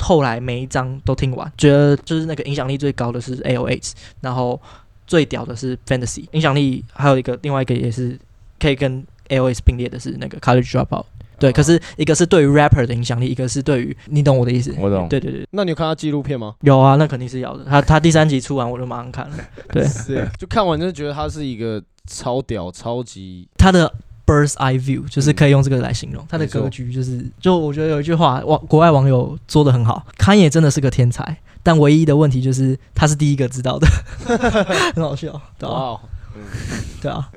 [0.00, 4.60] 后来每一张都听完，觉得就是那个影响力最高的是 A.O.H，然后
[5.08, 8.16] 最屌的是 Fantasy，影响力还有一个另外一个也是
[8.60, 11.04] 可以跟 A.O.S 并列的是那个 College Dropout。
[11.38, 14.74] 对，可是一个是对于 rapper 的影响力，一个是对于你懂我的意思。
[14.76, 16.56] 我懂对对对，那你有看他纪录片吗？
[16.62, 17.64] 有啊，那肯定是要的。
[17.64, 19.36] 他他第三集出完我就马上看了。
[19.70, 23.88] 对，是，就看完就觉得他是一个超屌、超级他的
[24.26, 33.86] bird's eye view 就是可以用这个来形容，他的格局就是，就我觉得有一句话，网国外网友做的很好，康也真的是个天才，但唯一的问题就是他是第一个知道的，
[34.96, 36.00] 很好笑，哇。
[37.00, 37.30] 对啊，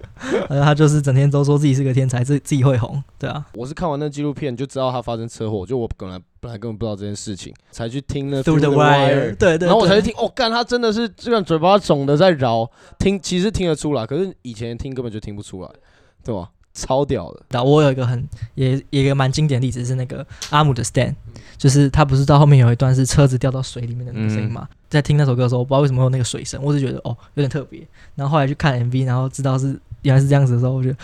[0.50, 15.70] 呃，他就是整天都说自己是个天才，自自己会红，对啊，我是看完那纪录片就知道他发生车祸，就我本来本来根本不知道这件事情，才去听那 Through the Wire，对对，然后我才去听，哦，干，他真的是这个嘴巴肿的在饶，听其实听得出来，可是以前听根本就听不出来，
[16.24, 16.50] 对吧？
[16.74, 21.16] 超屌的，然后我有一个很也也有一个蛮经典的例子是那个阿姆的 Stand，
[21.58, 27.82] 就是他不是到后面有一段是车子掉到水里面的那个声音嘛，在听那首歌的时候，我不知道为什么会有那个水声，我只觉得哦有点特别，
[28.14, 30.98] 然后后来去看 MV，然后知道是原来是这样子的时候，我觉得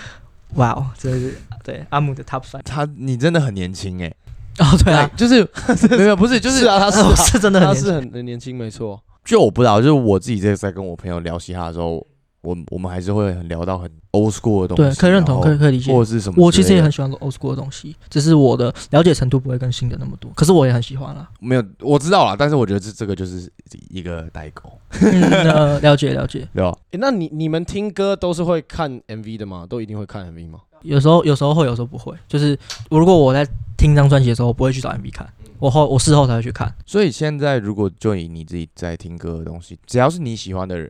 [0.56, 4.13] 哇哦，这是对阿姆的 Top Five 他你真的很年轻哎、
[4.60, 5.00] 哦对啊。
[5.02, 5.41] 哎，就是
[5.97, 7.86] 没有不是就是啊，他是啊是真的很他年轻。
[7.86, 9.02] 是很很年轻，没错。
[9.23, 12.06] 就我不知道，就是我自己在在跟我朋友聊嘻哈的时候，
[12.48, 15.92] 我我们还是会很聊到很 old school 的东对，可以认同，可以可以理解。
[15.92, 16.36] 或者是什么。
[16.42, 21.30] 我其实也很喜欢 old school 的东西，只是我的了解程度不会跟新的那么多，可是我也很喜欢啦。
[21.42, 23.52] 没有我知道啦，但是我觉得这这个就是
[23.90, 26.48] 一个代沟，嗯，呃了解了解。
[26.56, 26.78] 对吧？
[26.92, 29.66] 诶，那你你们听歌都是会看 MV 的吗？
[29.68, 30.60] 都一定会看 MV 吗？
[30.84, 32.14] 有时候有时候会，有时候不会。
[32.28, 32.58] 就是
[32.90, 35.28] 我如果我在听张专辑的时候，我不会去找 MV 看，
[35.60, 36.74] 我后我事后才会去看。
[36.86, 40.90] 所以现在如果就以你自己在听歌的东西，只要是你喜欢的人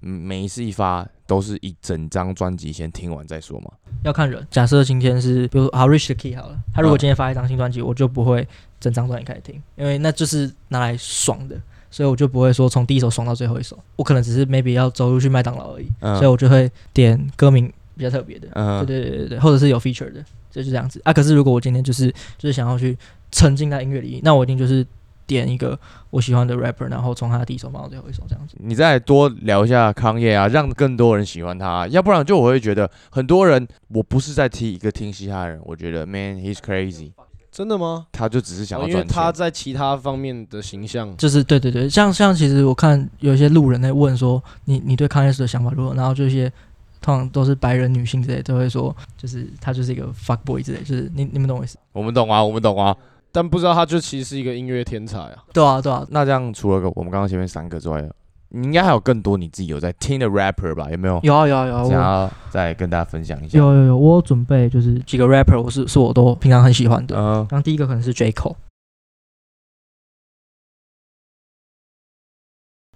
[0.00, 3.70] 每一次一发都是一整张专辑先听完再说嘛。
[4.02, 4.46] 要看人。
[4.50, 8.46] 假设今天是比如好 Rich the Key 好了，他如果嗯今天发一张新专辑，我就不会
[8.80, 11.60] 整张专辑开始听，因为那就是拿来爽的。
[11.92, 21.12] 所以我就不会说从第一首爽到最后一首，我可能只是 maybe 要走路去麦当劳而已，嗯所以我就会点歌名比较特别的，嗯对对对对对，或者是有 feature 的，就是这样子啊。
[21.12, 22.08] 可是如果我今天就是
[22.38, 22.96] 就是想要去
[23.32, 24.86] 沉浸在音乐里，那我一定就是
[25.30, 25.78] 点一个
[26.10, 28.56] 我喜欢的 rapper，然后从他的第一首放到最后一首这样子。
[28.58, 37.12] 你再多聊一下康业啊，让更多人喜欢他，要不然就我会觉得很多人，我不是在听一个听嘻哈的人，我觉得 man he's crazy，
[37.52, 38.06] 真的吗？
[38.10, 39.14] 他就只是想哦因为要赚钱。
[39.14, 46.52] 他在其他方面的形象，就是对对对，像像其实我看有一些路人在问说你你对康耶斯的想法如何，然后就一些
[47.00, 51.78] 通常都是白人女性之类都会说，就是他就是一个 fuck boy 之类，就是你你们懂我意思？
[51.92, 52.96] 我们懂啊，我们懂啊。
[53.32, 55.44] 但不知道他就其实是一个音乐天才啊。
[55.52, 58.08] 对啊对啊，那这样除了我们刚刚前面三个之外，
[58.48, 60.90] 你应该还有更多你自己有在听的 rapper 吧？
[60.90, 61.20] 有没有？
[61.22, 63.58] 有啊有啊有啊，我想要再跟大家分享一下？
[63.58, 67.16] 有有有，我有准备就是几个 rapper，我是是我都平常很喜欢的。
[67.16, 68.56] 嗯然后第一个可能是 J Cole。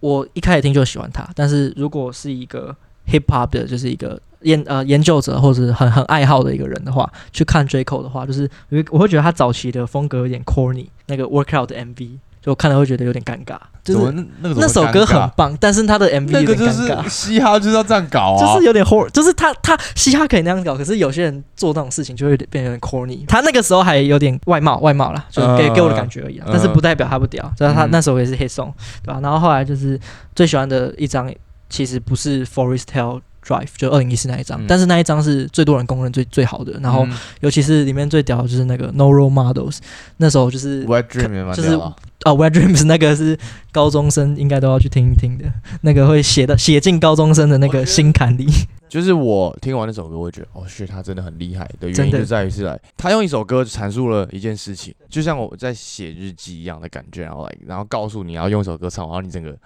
[0.01, 17.09] 我一开始听就喜欢他，但是如果是一个 hip hop 的，就是一个研呃研究者或者很很爱好的一个人的话，去看 J Cole 的话，就是我会我会觉得他早期的风格有点 corny，那个 Workout 的 MV，就我看了会觉得有点尴尬，就是那那个那首歌很棒，但是他的 MV 有那个就是点尴尬。
[17.09, 23.25] 嘻哈就是要这样搞啊， 就是有点 hor，就是他他嘻哈可以那样搞，可是有些人做那种事情就会变得有点 corny。
[23.27, 27.51] 他那个时候还有点外貌外貌啦，就给、嗯给我的感觉而已但是不代表他不屌。
[27.57, 29.99] 就是他嗯那时候也是 hit song，对吧、然后后来就是
[30.35, 31.33] 最喜欢的一张，
[31.71, 34.67] 其实不是 Forest Hill Drive，就二零一四那一张，嗯。
[34.67, 36.79] 但是那一张是最多人公认最最好的。
[36.81, 37.17] 然后嗯。
[37.41, 39.79] 尤其是里面最屌的就是那个 No Role Models，
[40.17, 43.39] 那时候就是 Wet Dream 就是啊啊，Wet Dreams 那个是
[43.71, 45.45] 高中生应该都要去听一听的，
[45.83, 48.47] 那个会写的写进高中生的那个心坎里。
[48.89, 59.57] 就是我听完那首歌，我会觉得哦，是他真的很厉害的原因就在于是来，他用一首歌阐述了一件事情，就像我在写日记一样的感觉，然后来，然后告诉你要用一首歌唱，然后你整个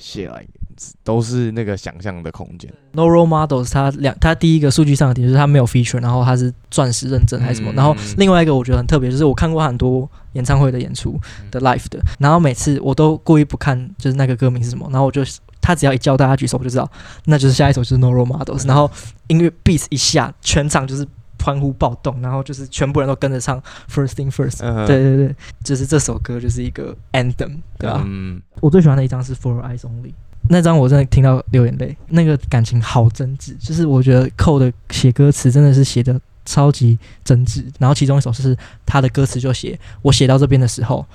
[0.00, 0.44] 写来
[1.04, 2.72] 都是那个想象的空间。
[2.92, 7.74] No Role Models，它两它第一个数据上的点就是它没有 feature，然后它是钻石认证还是什么，嗯。
[7.76, 11.50] 然后另外一个我觉得很特别，就是我看过很多演唱会的演出嗯。
[11.50, 15.22] 的 live 的，然后每次我都故意不看就是那个歌名是什么，然后我就
[15.60, 16.90] 他只要一叫大家举手，我就知道
[17.26, 18.90] 那就是下一首就是 No Role Models，然后
[19.28, 21.06] 音乐 beat 一下，全场就是
[21.42, 30.12] 欢呼暴动，然后就是全部人都跟着唱 First Thing First，、嗯对对对，就是这首歌就是一个 anthem，对吧、嗯，我最喜欢的一张是 For Eyes Only，
[30.48, 37.64] 那张我真的听到流眼泪，那个感情好真挚，就是我觉得寇的写歌词真的是写的超级真挚。
[37.78, 41.06] 然后其中一首是他的歌词就写我写到这边的时候，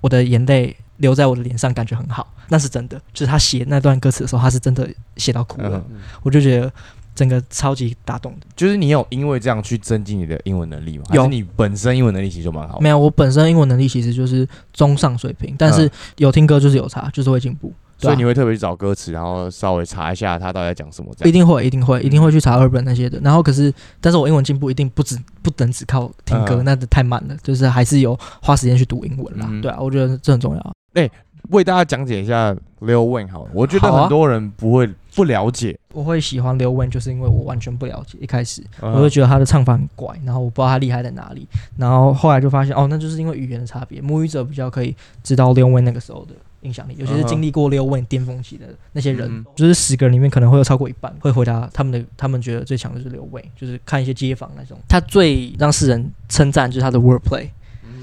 [0.00, 3.00] 我的眼泪流在我的脸上，感觉很好，那是真的。
[3.12, 5.98] 就是他写那段歌词的时候，他是真的写到哭了，嗯。
[6.22, 6.72] 我就觉得
[7.18, 8.46] 整个超级打动的。
[8.54, 11.04] 就是你有因为这样去增进你的英文能力吗？
[11.12, 12.78] 有你本身英文能力其实就蛮好？
[12.78, 17.72] 没有，我本身英文能力其实就是中上水平，但是嗯有听歌就是有差，就是会进步。
[18.00, 21.12] 所以你会特别去找歌词，然后稍微查一下他到底在讲什么。
[21.24, 23.18] 一定会，一定会，一定嗯会去查二本那些的。
[23.24, 29.48] 然后可是，但是我英文进步一定不止不能只靠听歌，嗯那太慢了，就是还是有花时间去读英文啦。
[29.50, 30.72] 嗯对啊，我觉得这很重要。
[31.50, 38.62] 为大家讲解一下 Lil Wayne 好了，我觉得很多人不会不了解，我会喜欢刘文，就是因为我完全不了解，一开始。
[38.80, 41.44] 嗯我就觉得他的唱法很怪，然后我不知道他厉害在哪里，
[41.76, 49.44] 然后后来就发现哦，那就是因为语言的差别，母语者比较可以知道刘文那个时候的影响力，尤其是经历过刘文巅峰期的那些人，嗯。
[49.56, 57.48] 就是十个人里面可能会有超过一半会回答他们的，他们觉得最强的就是刘伟，就是看一些街访那种，他最让世人称赞就是他的 wordplay，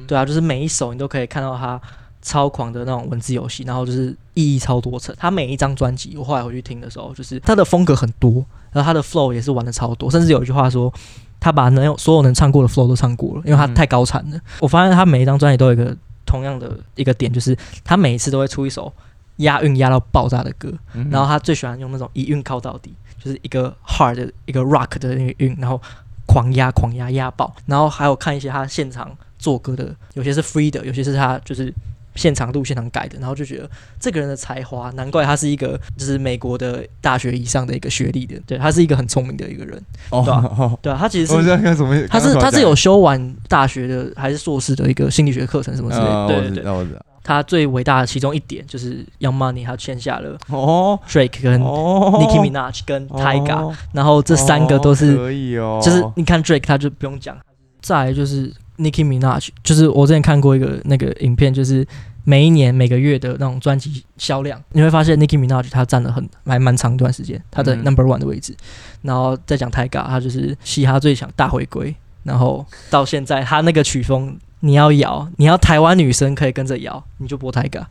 [0.06, 1.82] 对啊，就是每一首你都可以看到他
[2.26, 5.16] 超狂的那种文字游戏，然后就是意义超多层。
[5.18, 10.92] 他每一张专辑，我后来回去听的时候，就是他的风格很多，然后他的 flow 也是玩的超多，甚至有一句话说。
[11.38, 14.40] 他把能有所有能唱过的 flow 都唱过了，因为他嗯太高产了。
[14.62, 18.92] 我发现他每一张专辑都有一个同样的一个点，就是他每一次都会出一首
[19.36, 25.80] 押韵押到爆炸的歌，嗯然后他最喜欢用那种一韵靠到底，就是一个 hard 的一个 rock 的那个韵，然后
[26.26, 31.72] 狂压狂压压爆，然后还有看一些他现场做歌的，有些是 free 的，有些是他就是
[32.16, 42.08] 现场录现场改的，然后就觉得这个人的才华，难怪他是一个就是美国的大学以上的一个学历的，对他是一个很聪明的一个人，哦对啊哦，对啊，他其实是？
[42.08, 51.00] 他是他是有修完大学的还是硕士的一个心理学课程什么之类的，对对对，他最伟大的其中一点就是 Young Money 他签下了哦。
[51.10, 52.12] Drake 跟哦。
[52.22, 57.36] Nicki Minaj 跟 Tyga，、哦然后这三个都哦是，可以哦，就是你看 Drake 他就不用讲，
[57.82, 61.86] 再来就是 Nicki Minaj，就是我之前看过一个那个影片，就是
[62.24, 68.56] 每一年每个月的那种专辑销量，你会发现 Nicki Minaj 他占了很还蛮长一段时间，他的嗯 Number One 的位置，
[69.02, 74.38] 然后再讲 Tyga，他就是嘻哈最强大回归，然后到现在他那个曲风。
[74.62, 77.86] 你要摇，你要台湾女生可以跟着摇，你就播 Tyga，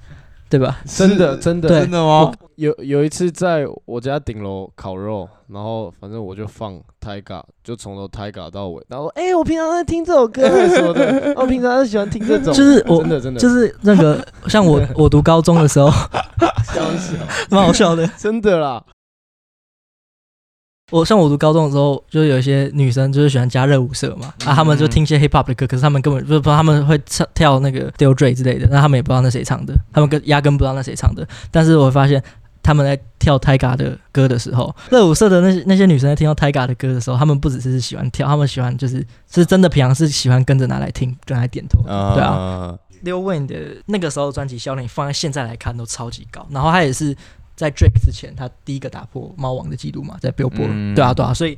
[0.48, 0.80] 对吧？
[0.87, 1.68] 真的真的。
[1.68, 2.33] 真的吗？
[2.57, 10.42] 有有一次在我家顶楼烤肉，然后反正我就放 Tiger，就从头 Tiger 到尾，然后 哎、我平常在听这首歌。
[10.78, 13.40] 说的，我 平常喜欢听这种，就是我真的真的。
[13.40, 15.90] 就是那个像我我读高中的时候，
[16.72, 17.16] 笑死。
[17.16, 18.07] 了蛮好笑的。
[18.16, 18.80] 真的啦，
[20.94, 31.26] 我像我读高中的时候，就是有一些女生就是喜欢加热舞社嘛，啊，他们就听一些 hip hop 的歌，可是他们根本就不知道他们会唱跳那个 Dil Dre 之类的，那他们也不知道那谁唱的，他们跟压根不知道那谁唱的。
[31.50, 32.22] 但是我会发现
[32.62, 41.83] 他们在跳 Tyga 的歌的时候，热舞社的那些那些女生在听到 Tyga 的歌的时候，他们不只是喜欢跳，他们喜欢就是是真的平常是喜欢跟着拿来听，跟来点头。
[41.83, 47.16] 对啊，啊，Lil Wayne 的那个时候专辑销量放在现在来看都超级高，然后他也是
[47.57, 51.57] 在 Drake 之前，他第一个打破猫王的记录嘛，在 Billboard，、嗯对啊对啊，所以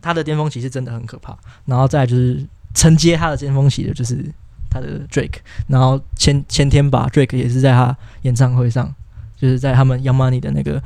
[0.00, 1.36] 他的巅峰期是真的很可怕。
[1.64, 2.44] 然后再就是
[2.74, 4.24] 承接他的巅峰期的就是
[4.70, 8.94] 他的 Drake，然后前前天吧，Drake 也是在他演唱会上，
[9.36, 10.82] 就是在他们 Young Money 的那个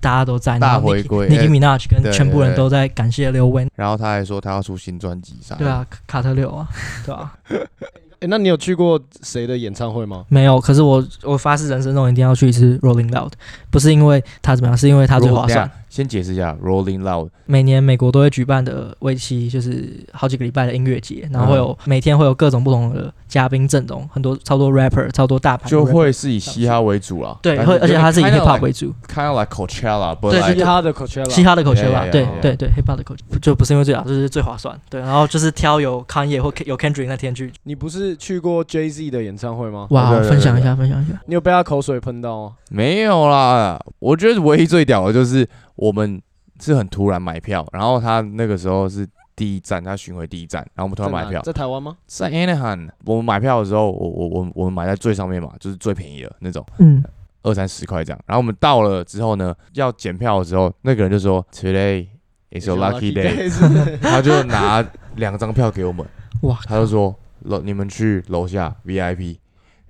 [0.00, 6.68] 大家都在，大然后回归 Nicki 哎 Minaj 跟全部人都在感谢 Lil Wayne，然后他还说他要出新专辑上，对啊，卡特六啊，
[7.06, 7.32] 对啊。
[8.24, 10.24] 哎、那你有去过谁的演唱会吗？
[10.28, 13.32] 没有，可是我我发誓人生中一定要去一次 Rolling Loud，
[13.70, 32.96] 不是因为他怎么样，是因为他最划算先解释一下 Rolling Loud，每年美国都会举办的为期就是好几个礼拜的音乐节，然后会有、每天会有各种不同的嘉宾阵容，很多超多 rapper，超多大牌就会是以嘻哈为主啦，对，会而且它是以 hip hop 为主，kind of like Coachella，but 对嘻哈的 Coachella，嘻哈的 Coachella，Yeah, yeah, 对对对，hip hop
[32.96, 39.86] 的 Coachella 就不是因为最好，就是最划算，对，然后就是挑有 Kanye 或有 Kendrick 那天去，你不是去过 Jay Z 的演唱会吗？
[39.90, 42.52] 哇，分享一下，分享一下，你有被他口水喷到吗？
[42.68, 46.20] 没有啦，我觉得唯一最屌的就是我们
[46.60, 51.96] 是很突然买票，然后他那个时候是第一站，他巡回第一站，然后我们突然买票，在台湾吗？
[52.06, 57.02] 在 Anaheim，我们买票的时候，我我我我们买在最上面嘛，就是最便宜的那种，嗯，
[57.42, 58.20] 二三十块这样。
[58.26, 62.06] 然后我们到了之后呢，要检票的时候，那个人就说 Today
[62.52, 63.50] is your lucky day，
[64.00, 64.84] 他就拿
[65.16, 66.06] 两张票给我们，
[66.42, 69.38] 哇，他就说楼你们去楼下 VIP，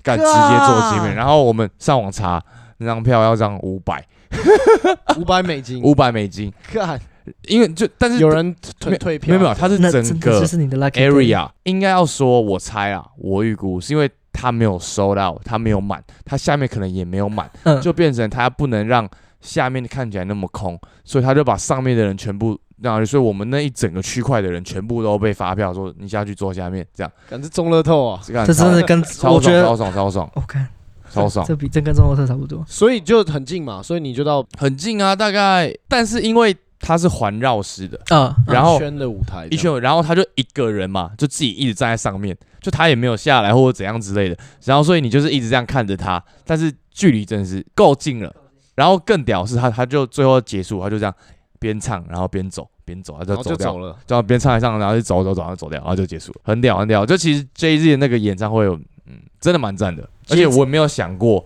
[0.03, 1.14] 干直接坐前面。
[1.14, 2.43] 然后我们上网查
[2.78, 4.05] 那张票要张五百
[5.18, 7.01] 五百美金，五百美金，看
[7.49, 19.09] 因为就但是有人退退票，没有没有，他是那真的整个就是你的 lucky day area 应该要说，我猜啊，我预估是因为他没有收到，他没有满，他下面可能也没有满，嗯，就变成他不能让
[19.41, 30.68] 下面看起来那么空，所以他就把上面的人全部让上去，所以我们那一整个区块的人全部都被发票说你下去坐下面，这样，感觉中乐透啊，这个这真的跟超爽，我觉得超爽，超爽，我看
[31.15, 32.65] 超爽，这比这跟中国车差不多。
[32.67, 48.35] 所以就很近嘛，所以你就到很近啊，大概，但是因为它是环绕式的，啊，然后一圈的舞台，一圈，然后他就一个人嘛，就自己一直站在上面，就他也没有下来或者怎样之类的，然后所以你就是一直这样看着他，但是距离真的是够近了，
[48.75, 51.15] 然后更屌是他，他就最后结束，他就这样
[51.59, 53.97] 边唱然后边走边走，他就走掉就走了。
[54.07, 57.07] 然后边唱一唱，然后就走走走，然后走掉，然后就结束了，很屌很屌。
[57.07, 58.67] 就其实 Jay Z 的那个演唱会，
[59.07, 61.45] 嗯，真的蛮赞的，而且我没有想过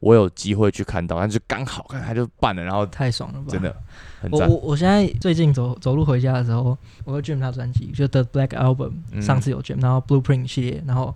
[0.00, 3.46] 我有机会去看到，但是刚好看他就办了，然后太爽了吧！
[3.48, 3.74] 真的
[4.20, 4.56] 很我我。
[4.56, 11.14] 我现在最近走走路回家的时候，我会 jam 他专辑，就 The Black Album，、嗯上次有 jam，然后 Blueprint 系列，然后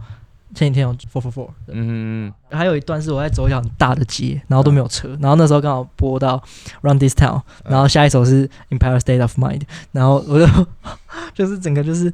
[0.55, 6.43] 前几天有 Four Four Four，嗯，还有一段是我在走一条很大的街，然后都没有车，然后那时候刚好播到
[6.83, 9.63] Run This Town，然后下一首是 Empire State of Mind，
[9.93, 10.47] 然后我就
[11.35, 12.13] 就是整个就是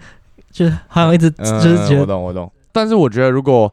[0.53, 2.53] 就是好像一直就是觉得嗯我懂我懂。
[2.72, 3.72] 但是我觉得如果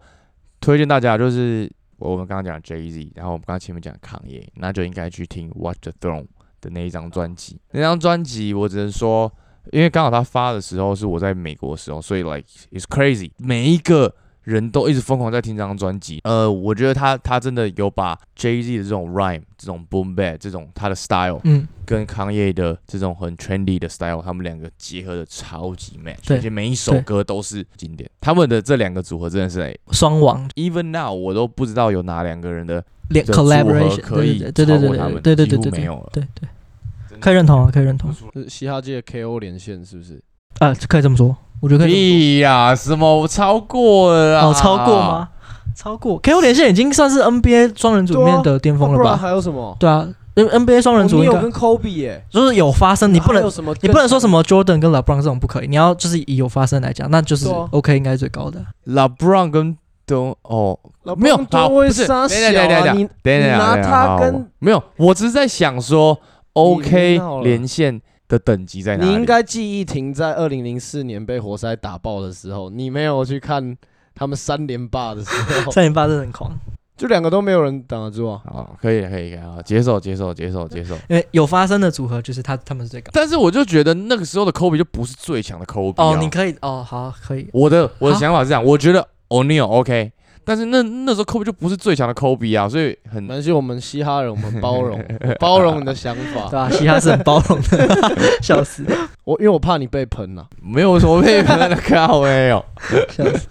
[0.67, 6.27] 推荐大家，就是我们刚刚讲 Jay Z，然后我们刚刚前面讲康业，那就应该去听 Watch the Throne
[6.59, 7.57] 的那一张专辑。
[7.71, 9.31] 那张专辑我只能说，
[9.71, 12.43] 因为刚好他发的时候是我在美国的时候，所以 like
[12.73, 14.13] it's crazy，每一个。
[14.47, 28.09] 人都一直疯狂在听这张专辑，呃，我觉得他他真的有把 Jay Z 的这种 rhyme、这种 boom bap、这种他的 style，嗯跟康业的这种很 trendy 的 style，他们两个结合的超级 match，对而且每一首歌都是经典。
[28.21, 36.09] 他们的这两个组合真的是、欸、双王，even now 我都不知道有哪两个人的 collaboration 可以对对对对超过他们，对对对对对几乎没有了。
[36.13, 38.13] 对对，可以认同啊，可以认同
[38.47, 40.23] 嘻哈界 KO 连线是不是？
[40.59, 44.45] 啊，可以这么说，我觉得可以呀，什么我超过了啦？
[44.45, 44.95] 哦，超过？
[45.01, 45.29] 吗？
[45.75, 49.17] 超过 KO 连线已经算是 NBA 双人组里面的巅峰了不然吧？
[49.17, 49.75] 还有什么？
[49.79, 53.75] 对啊，N NBA 双人组应该哦你有跟 Kobe 耶，就是有发生，你不能有什么？
[53.81, 58.59] 你不能说什么 Jordan 跟 LeBron 这种不可以，你要就是以有发生来讲，那就是 OK 应该是最高的。
[58.87, 59.77] LeBron 跟
[60.07, 60.77] 都哦，
[61.15, 62.67] 没有多为好不是等等？
[62.67, 66.17] 等等，你拿他跟没有，我只是在想说
[66.53, 69.09] ，OK 连线的等级在哪里？
[69.09, 73.77] 你应该记忆停在二零零四年被活塞打爆的时候，你没有去看
[74.13, 75.29] 他们三连霸的时
[75.65, 76.51] 候，三连霸真的很狂，
[76.97, 78.41] 就两个都没有人挡得住啊。
[78.45, 80.95] 好，可以可以可以，好，接受接受接受接受。
[81.07, 83.11] 因为有发生的组合就是他他们是最高。
[83.13, 87.47] 但是我就觉得那个时候的 Kobe 就不是最强的 Kobe 啊哦，你可以哦，好，可以。
[87.53, 90.11] 我的我的想法是这样，我觉得 O'Neal OK，
[90.47, 95.03] 但是那那时候 Kobe 就不是最强的 Kobe 啊，所以很没关系，我们嘻哈人，我们包容，
[95.41, 96.57] 包容你的想法对。
[96.57, 96.69] 啊？
[96.71, 98.85] 嘻哈是很包容的，笑死，
[99.25, 100.47] 我因为我怕你被喷啊呐。
[100.63, 102.63] 没有什么被喷的靠没有。
[103.09, 103.45] 笑死。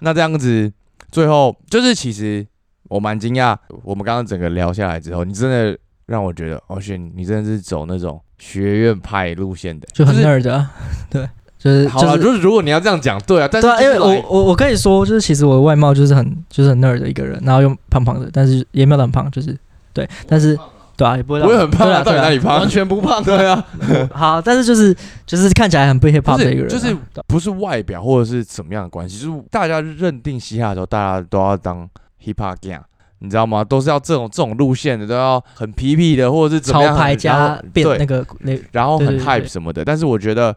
[0.00, 0.70] 那这样子，
[1.10, 2.46] 最后就是其实
[2.90, 10.70] 我蛮惊讶，我们刚刚整个聊下来之后，你真的让我觉得，哦，选你真的是走那种学院派路线的，就很是 nerd 啊，
[11.08, 11.26] 对，
[11.64, 19.56] 就是就是就是如果你要这样讲，对啊，但是对啊，因为我我我可以说，就是其实我的外貌就是很就是很 nerd 的一个人，然后又胖胖的，但是也没有很胖，就是
[19.94, 20.54] 对，但是
[20.94, 22.68] 对啊，也不会让我也很胖啊，到底哪里胖完？
[22.68, 23.24] 全不胖。
[23.24, 23.64] 对啊，
[24.12, 24.94] 好，但是就是
[25.24, 26.94] 就是看起来很不 hip hop 的一个人啊，就是
[27.26, 31.88] 不是外表或者是怎么样的关系，就是大家认定嘻哈的时候，大家都要当
[32.22, 32.82] hip hop gang，
[33.20, 33.64] 你知道吗？
[33.64, 39.82] 都是要这种这种路线的，都要很皮皮的，或者是怎么样潮牌加变那个那然后很 hype 什么的。
[39.82, 40.54] 但是我觉得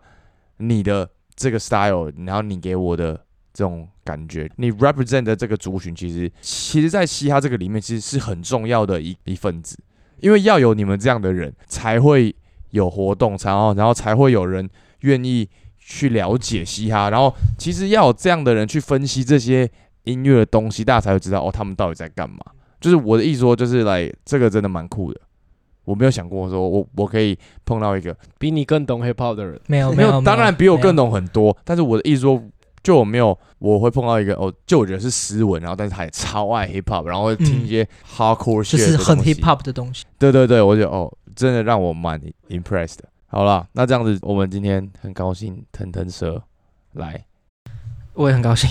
[0.57, 3.13] 你的这个 style，然后你给我的
[3.53, 9.77] 这种感觉，你 represent 的这个族群，其实其实，在嘻哈这个里面，其实是很重要的一一份子，
[10.19, 12.35] 因为要有你们这样的人，才会
[12.71, 14.69] 有活动，然后然后才会有人
[15.01, 15.47] 愿意
[15.77, 19.69] 去了解嘻哈，然后其实要有这样的人去分析这些
[20.03, 22.37] 音乐的东西，大家才会知道哦，他们到底在干嘛。
[22.79, 25.19] 就是我的意思说，就是来这个真的蛮酷的。
[25.87, 31.09] 我没有想过说我我可以碰到一个比你更懂 hip hop 的人，没有没有，当然比我更懂。
[31.09, 32.43] 很多，但是我的意思说，
[32.83, 39.33] 就我没有我会碰到一个哦，就我觉得是斯文，然后但是他也超爱 hip hop，然后会听一些 hardcore 就是很的东西。
[39.33, 40.05] hip hop 的东西。
[40.19, 43.05] 对对对，我觉得哦，真的让我蛮 impressed 的。
[43.27, 46.43] 好了，那这样子，我们今天很高兴腾腾蛇
[46.93, 47.25] 来，
[48.13, 48.69] 我也很高兴，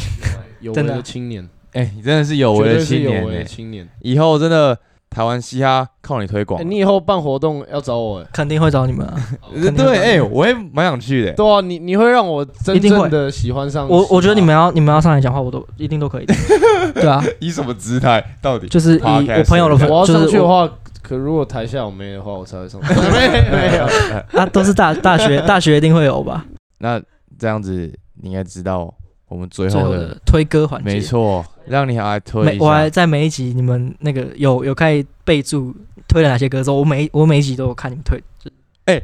[0.61, 1.03] 有为的 的。
[1.03, 3.89] 青年，哎、你真的是有绝为的青年青年。
[4.03, 4.79] 以后真的
[5.17, 6.65] 台湾嘻哈靠你推广哎，。
[6.65, 8.27] 你以后办活动要找我哎。
[8.35, 9.15] 肯定会找你们啊。
[9.75, 16.35] 对，哎、会我也蛮想去的、对啊，你你会让我真一定会正的喜欢上我我觉得你们要你们要上来讲话，我都一定都可以的。
[16.93, 18.23] 对啊，以什么姿态？
[18.43, 19.89] 到底就是以我朋友的。
[19.89, 22.79] 我要就是我上去的话，可如果台下有妹的话，我才会上。
[22.85, 26.45] 没没有，啊，都是大大学大学一定会有吧。
[26.81, 27.01] 那
[27.39, 27.91] 这样子，
[28.21, 28.93] 你应该知道
[29.29, 32.89] 我们最最后后的的推歌环节，没错，让你来推我还。
[32.89, 35.75] 在每一集你们那个有有开始备注
[36.07, 38.23] 推了哪些歌之后，我每我每一集都有看你们推。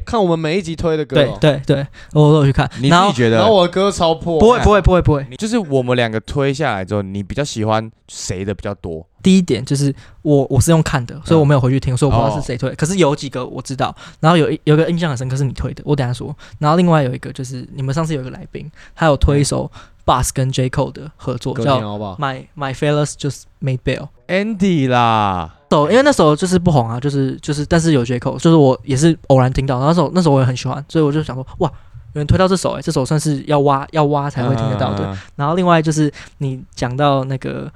[0.04, 2.70] 看我们每一集推的歌对哦，对对，我都有去看。
[2.80, 5.26] 你然后自己觉得然后我的歌超破，不会不会不会不会。
[5.36, 9.04] 就是我们两个推下来之后，你比较喜欢谁的比较多？
[9.24, 9.92] 第一点就是
[10.22, 12.72] 我我是用看的，所以我没有回去听，所以我不知道是谁推。
[12.76, 16.32] 可是有几个我知道，然后有一有一个印象很深刻是你推的，我等下说。
[16.60, 19.68] 然后另外有一个就是你们上次有一个来宾，他有推一首
[20.04, 21.80] Bus 跟 J Cole 的合作，叫
[22.18, 24.08] ？My My Fellas Just Made Bail。
[24.28, 31.70] Andy 啦，首因为那时候就是不红啊，就是就是，但是有 J Cole，就是我也是偶然听到，然后那时候那时候我也很喜欢，所以我就想说，哇，
[32.14, 35.04] 有人推到这首、欸，这首算是要挖要挖才会听得到的。
[35.04, 35.18] 嗯。
[35.36, 37.70] 然后另外就是你讲到那个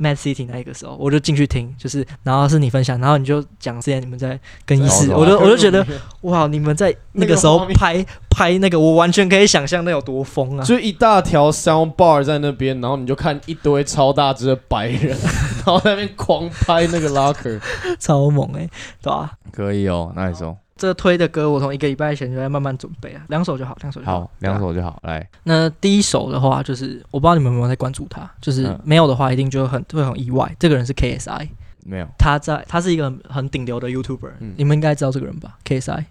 [0.00, 5.84] Mad City 那一个时候，我就进去听，就是然后是你分享，然后你就讲之前你们在更衣室，我就我就觉得
[6.22, 10.64] 哇，你们在那那个个时候拍拍那个，我完全可以想象那有多疯啊！
[10.64, 15.16] 就一大条 sound bar 在那边，然后你就看一堆超大只的白人，
[15.64, 17.60] 然后在那边狂拍那个 locker。
[17.98, 18.68] 超猛哎、
[19.02, 24.98] 对吧、可以哦，那一首这推的歌我从一个礼拜前就在慢慢准备啊，两首就好，两首就好，两首就好。
[25.02, 30.54] 来，那第一首的话，就是我不知道你们有没有在关注他，就是嗯没有的话，一定就很会很意外。
[30.58, 31.48] 这个人是 KSI，
[31.84, 36.04] 没有，他在他是一个很很顶流的 YouTuber，、嗯你们应该知道这个人吧？KSI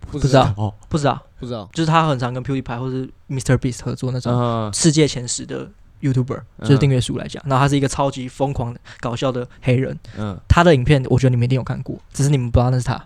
[0.00, 1.68] 不不知道，哦，不知道，不知道。
[1.72, 5.68] 就是他很常跟 PewDiePie 或是 Mr Beast 合作那种嗯，世界前十的
[6.00, 9.98] YouTuber，就是订阅数来讲，然后他是一个超级疯狂搞笑的黑人。
[10.18, 13.02] 嗯，他的影片我觉得你们一定有看过，只是你们不知道那是他。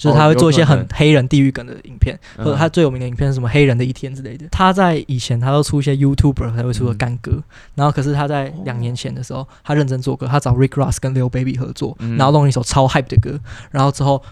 [0.00, 2.44] 就是哦他会做一些很黑人地狱梗的影片，嗯。
[2.44, 4.46] 或者他最有名的影片是什么黑人的一天之类的。
[4.50, 7.42] 他在以前他都出一些 YouTuber 才会出的干歌，
[7.74, 12.16] 然后可是他在两年前的时候，他认真做歌，他找 Rick Ross 跟 Lil Baby 合作，嗯。
[12.16, 13.38] 然后弄一首超 hype 的歌，
[13.70, 14.22] 然后之后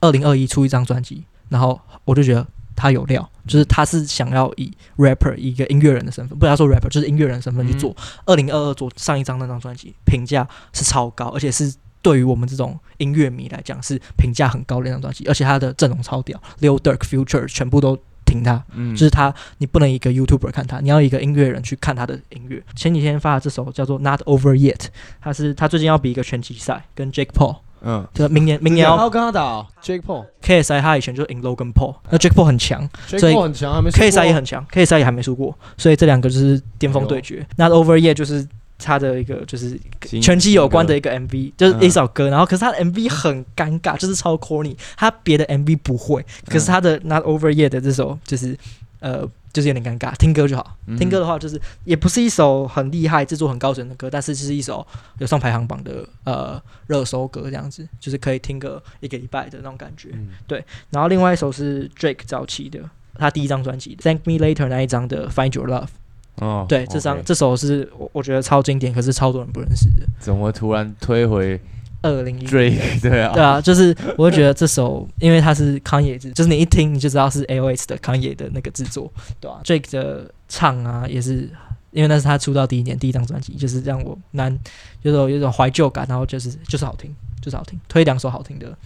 [0.00, 2.44] 二零二一出一张专辑，然后我就觉得
[2.74, 7.94] 他有料，就是他是想要以 rapper 一个音乐人的身份，不要说 rapper，就是音乐人的身份去做。
[8.26, 11.72] 二零二二做上一张那张专辑，评价是超高，而且是
[12.04, 17.96] 对于我们这种音乐迷来讲是评价很高的一张专辑，而且他的阵容超屌，Lil Durk、Future 全部都
[18.26, 22.62] 听他，嗯就是他，你不能一个 YouTuber 看他，你要一个音乐人去看他的音乐。
[22.76, 24.88] 前几天发的这首叫做 Not Over Yet，
[25.22, 30.26] 他是他最近要比一个拳击赛，跟 Jake Paul，嗯，就明年明年要跟他打哦 Jake Paul。
[30.42, 37.46] KSI，他以前就是赢 Logan Paul，那 Jake Paul 很强 Jake 所以 Paul 很强，还没 KSI 也很强，KSI 也还没输过，所以这两个就是巅峰对决。
[37.56, 38.46] Not Over Yet 就是
[38.78, 48.56] 他的一个就是新拳击有关的一个 MV，就是嗯一首歌，然后可是他的 MV 很尴尬，就是超 corny，他别的 MV 不会，可是他的 Not Over Yet 的这首就是
[49.00, 50.76] 呃就是有点尴尬，听歌就好。
[50.86, 54.86] 嗯听歌的话就是也不是一首很厉害、制作很高准的歌，但是就是一首
[55.18, 60.10] 有上排行榜的呃热搜歌这样子，就是可以听个一个礼拜的那种感觉。
[60.12, 60.28] 嗯
[60.90, 62.80] 然后另外一首是 Drake 早期的。
[63.16, 65.86] 他第一张专辑《Thank Me Later》那一张的《Find Your Love》，
[66.40, 70.06] 哦，对，这张这首是我我觉得超经典，可是超多人不认识的。
[70.18, 71.60] 怎么突然推回
[72.02, 72.44] 二零一？
[73.00, 81.48] 对啊，对啊，就是我会觉得这首，因为它是康也制，就是你一听你就知道是 AOS 的康也的那个制作，对吧、Drake 的唱啊，也是
[81.92, 84.58] 因为那是他出道第一年第一张专辑，就是让我难
[85.02, 88.76] 有种有种怀旧感，然后就是就是好听，就是好听，推两首好听的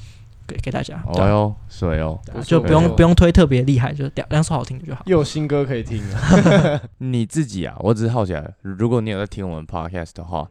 [0.48, 5.02] 给给大家，对啊哦哟，水哦，对啊就不用不用推特别厉害，就两两首好听的就好。
[5.06, 6.80] 又有新歌可以听了。
[6.98, 10.48] 你自己啊，我只是好奇啊，如果你有在听我们 podcast 的话，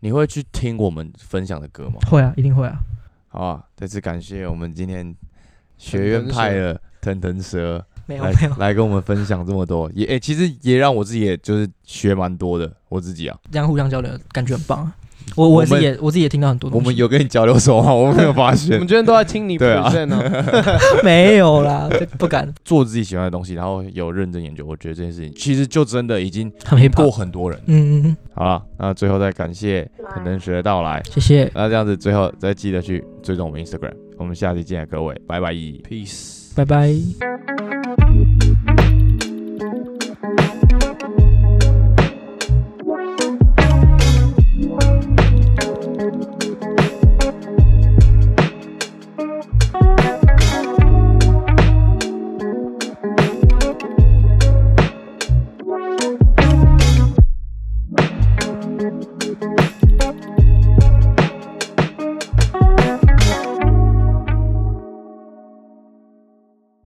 [0.00, 1.94] 你会去听我们分享的歌吗？
[2.10, 2.78] 会啊，一定会啊。
[3.28, 5.14] 好啊，再次感谢我们今天
[5.78, 14.94] 学院派的腾腾蛇来没有没有，来跟我们分享这么多，也诶、其实也让我自己也就是学蛮多的，我自己啊，这样互相交流感觉很棒啊。
[15.34, 17.92] 我我也是也我自己也听到很多东西，我们有跟你交流什么吗？
[17.94, 20.22] 我没有发我现们，今天都在听你对啊 present 啊。
[21.02, 26.52] 没有啦，不敢，做自己喜欢的东西，然后有认真研究，我觉得这件事情其实就真的已经
[26.94, 27.10] 过。
[27.10, 27.58] 很多人。
[27.66, 35.52] 嗯嗯嗯，好了，那最后再感谢可能学的到来，谢谢，那这样子最后再记得去追踪我们 Instagram，我们下期见，各位，拜拜。
[35.52, 36.54] Peace。
[36.54, 37.85] 拜拜。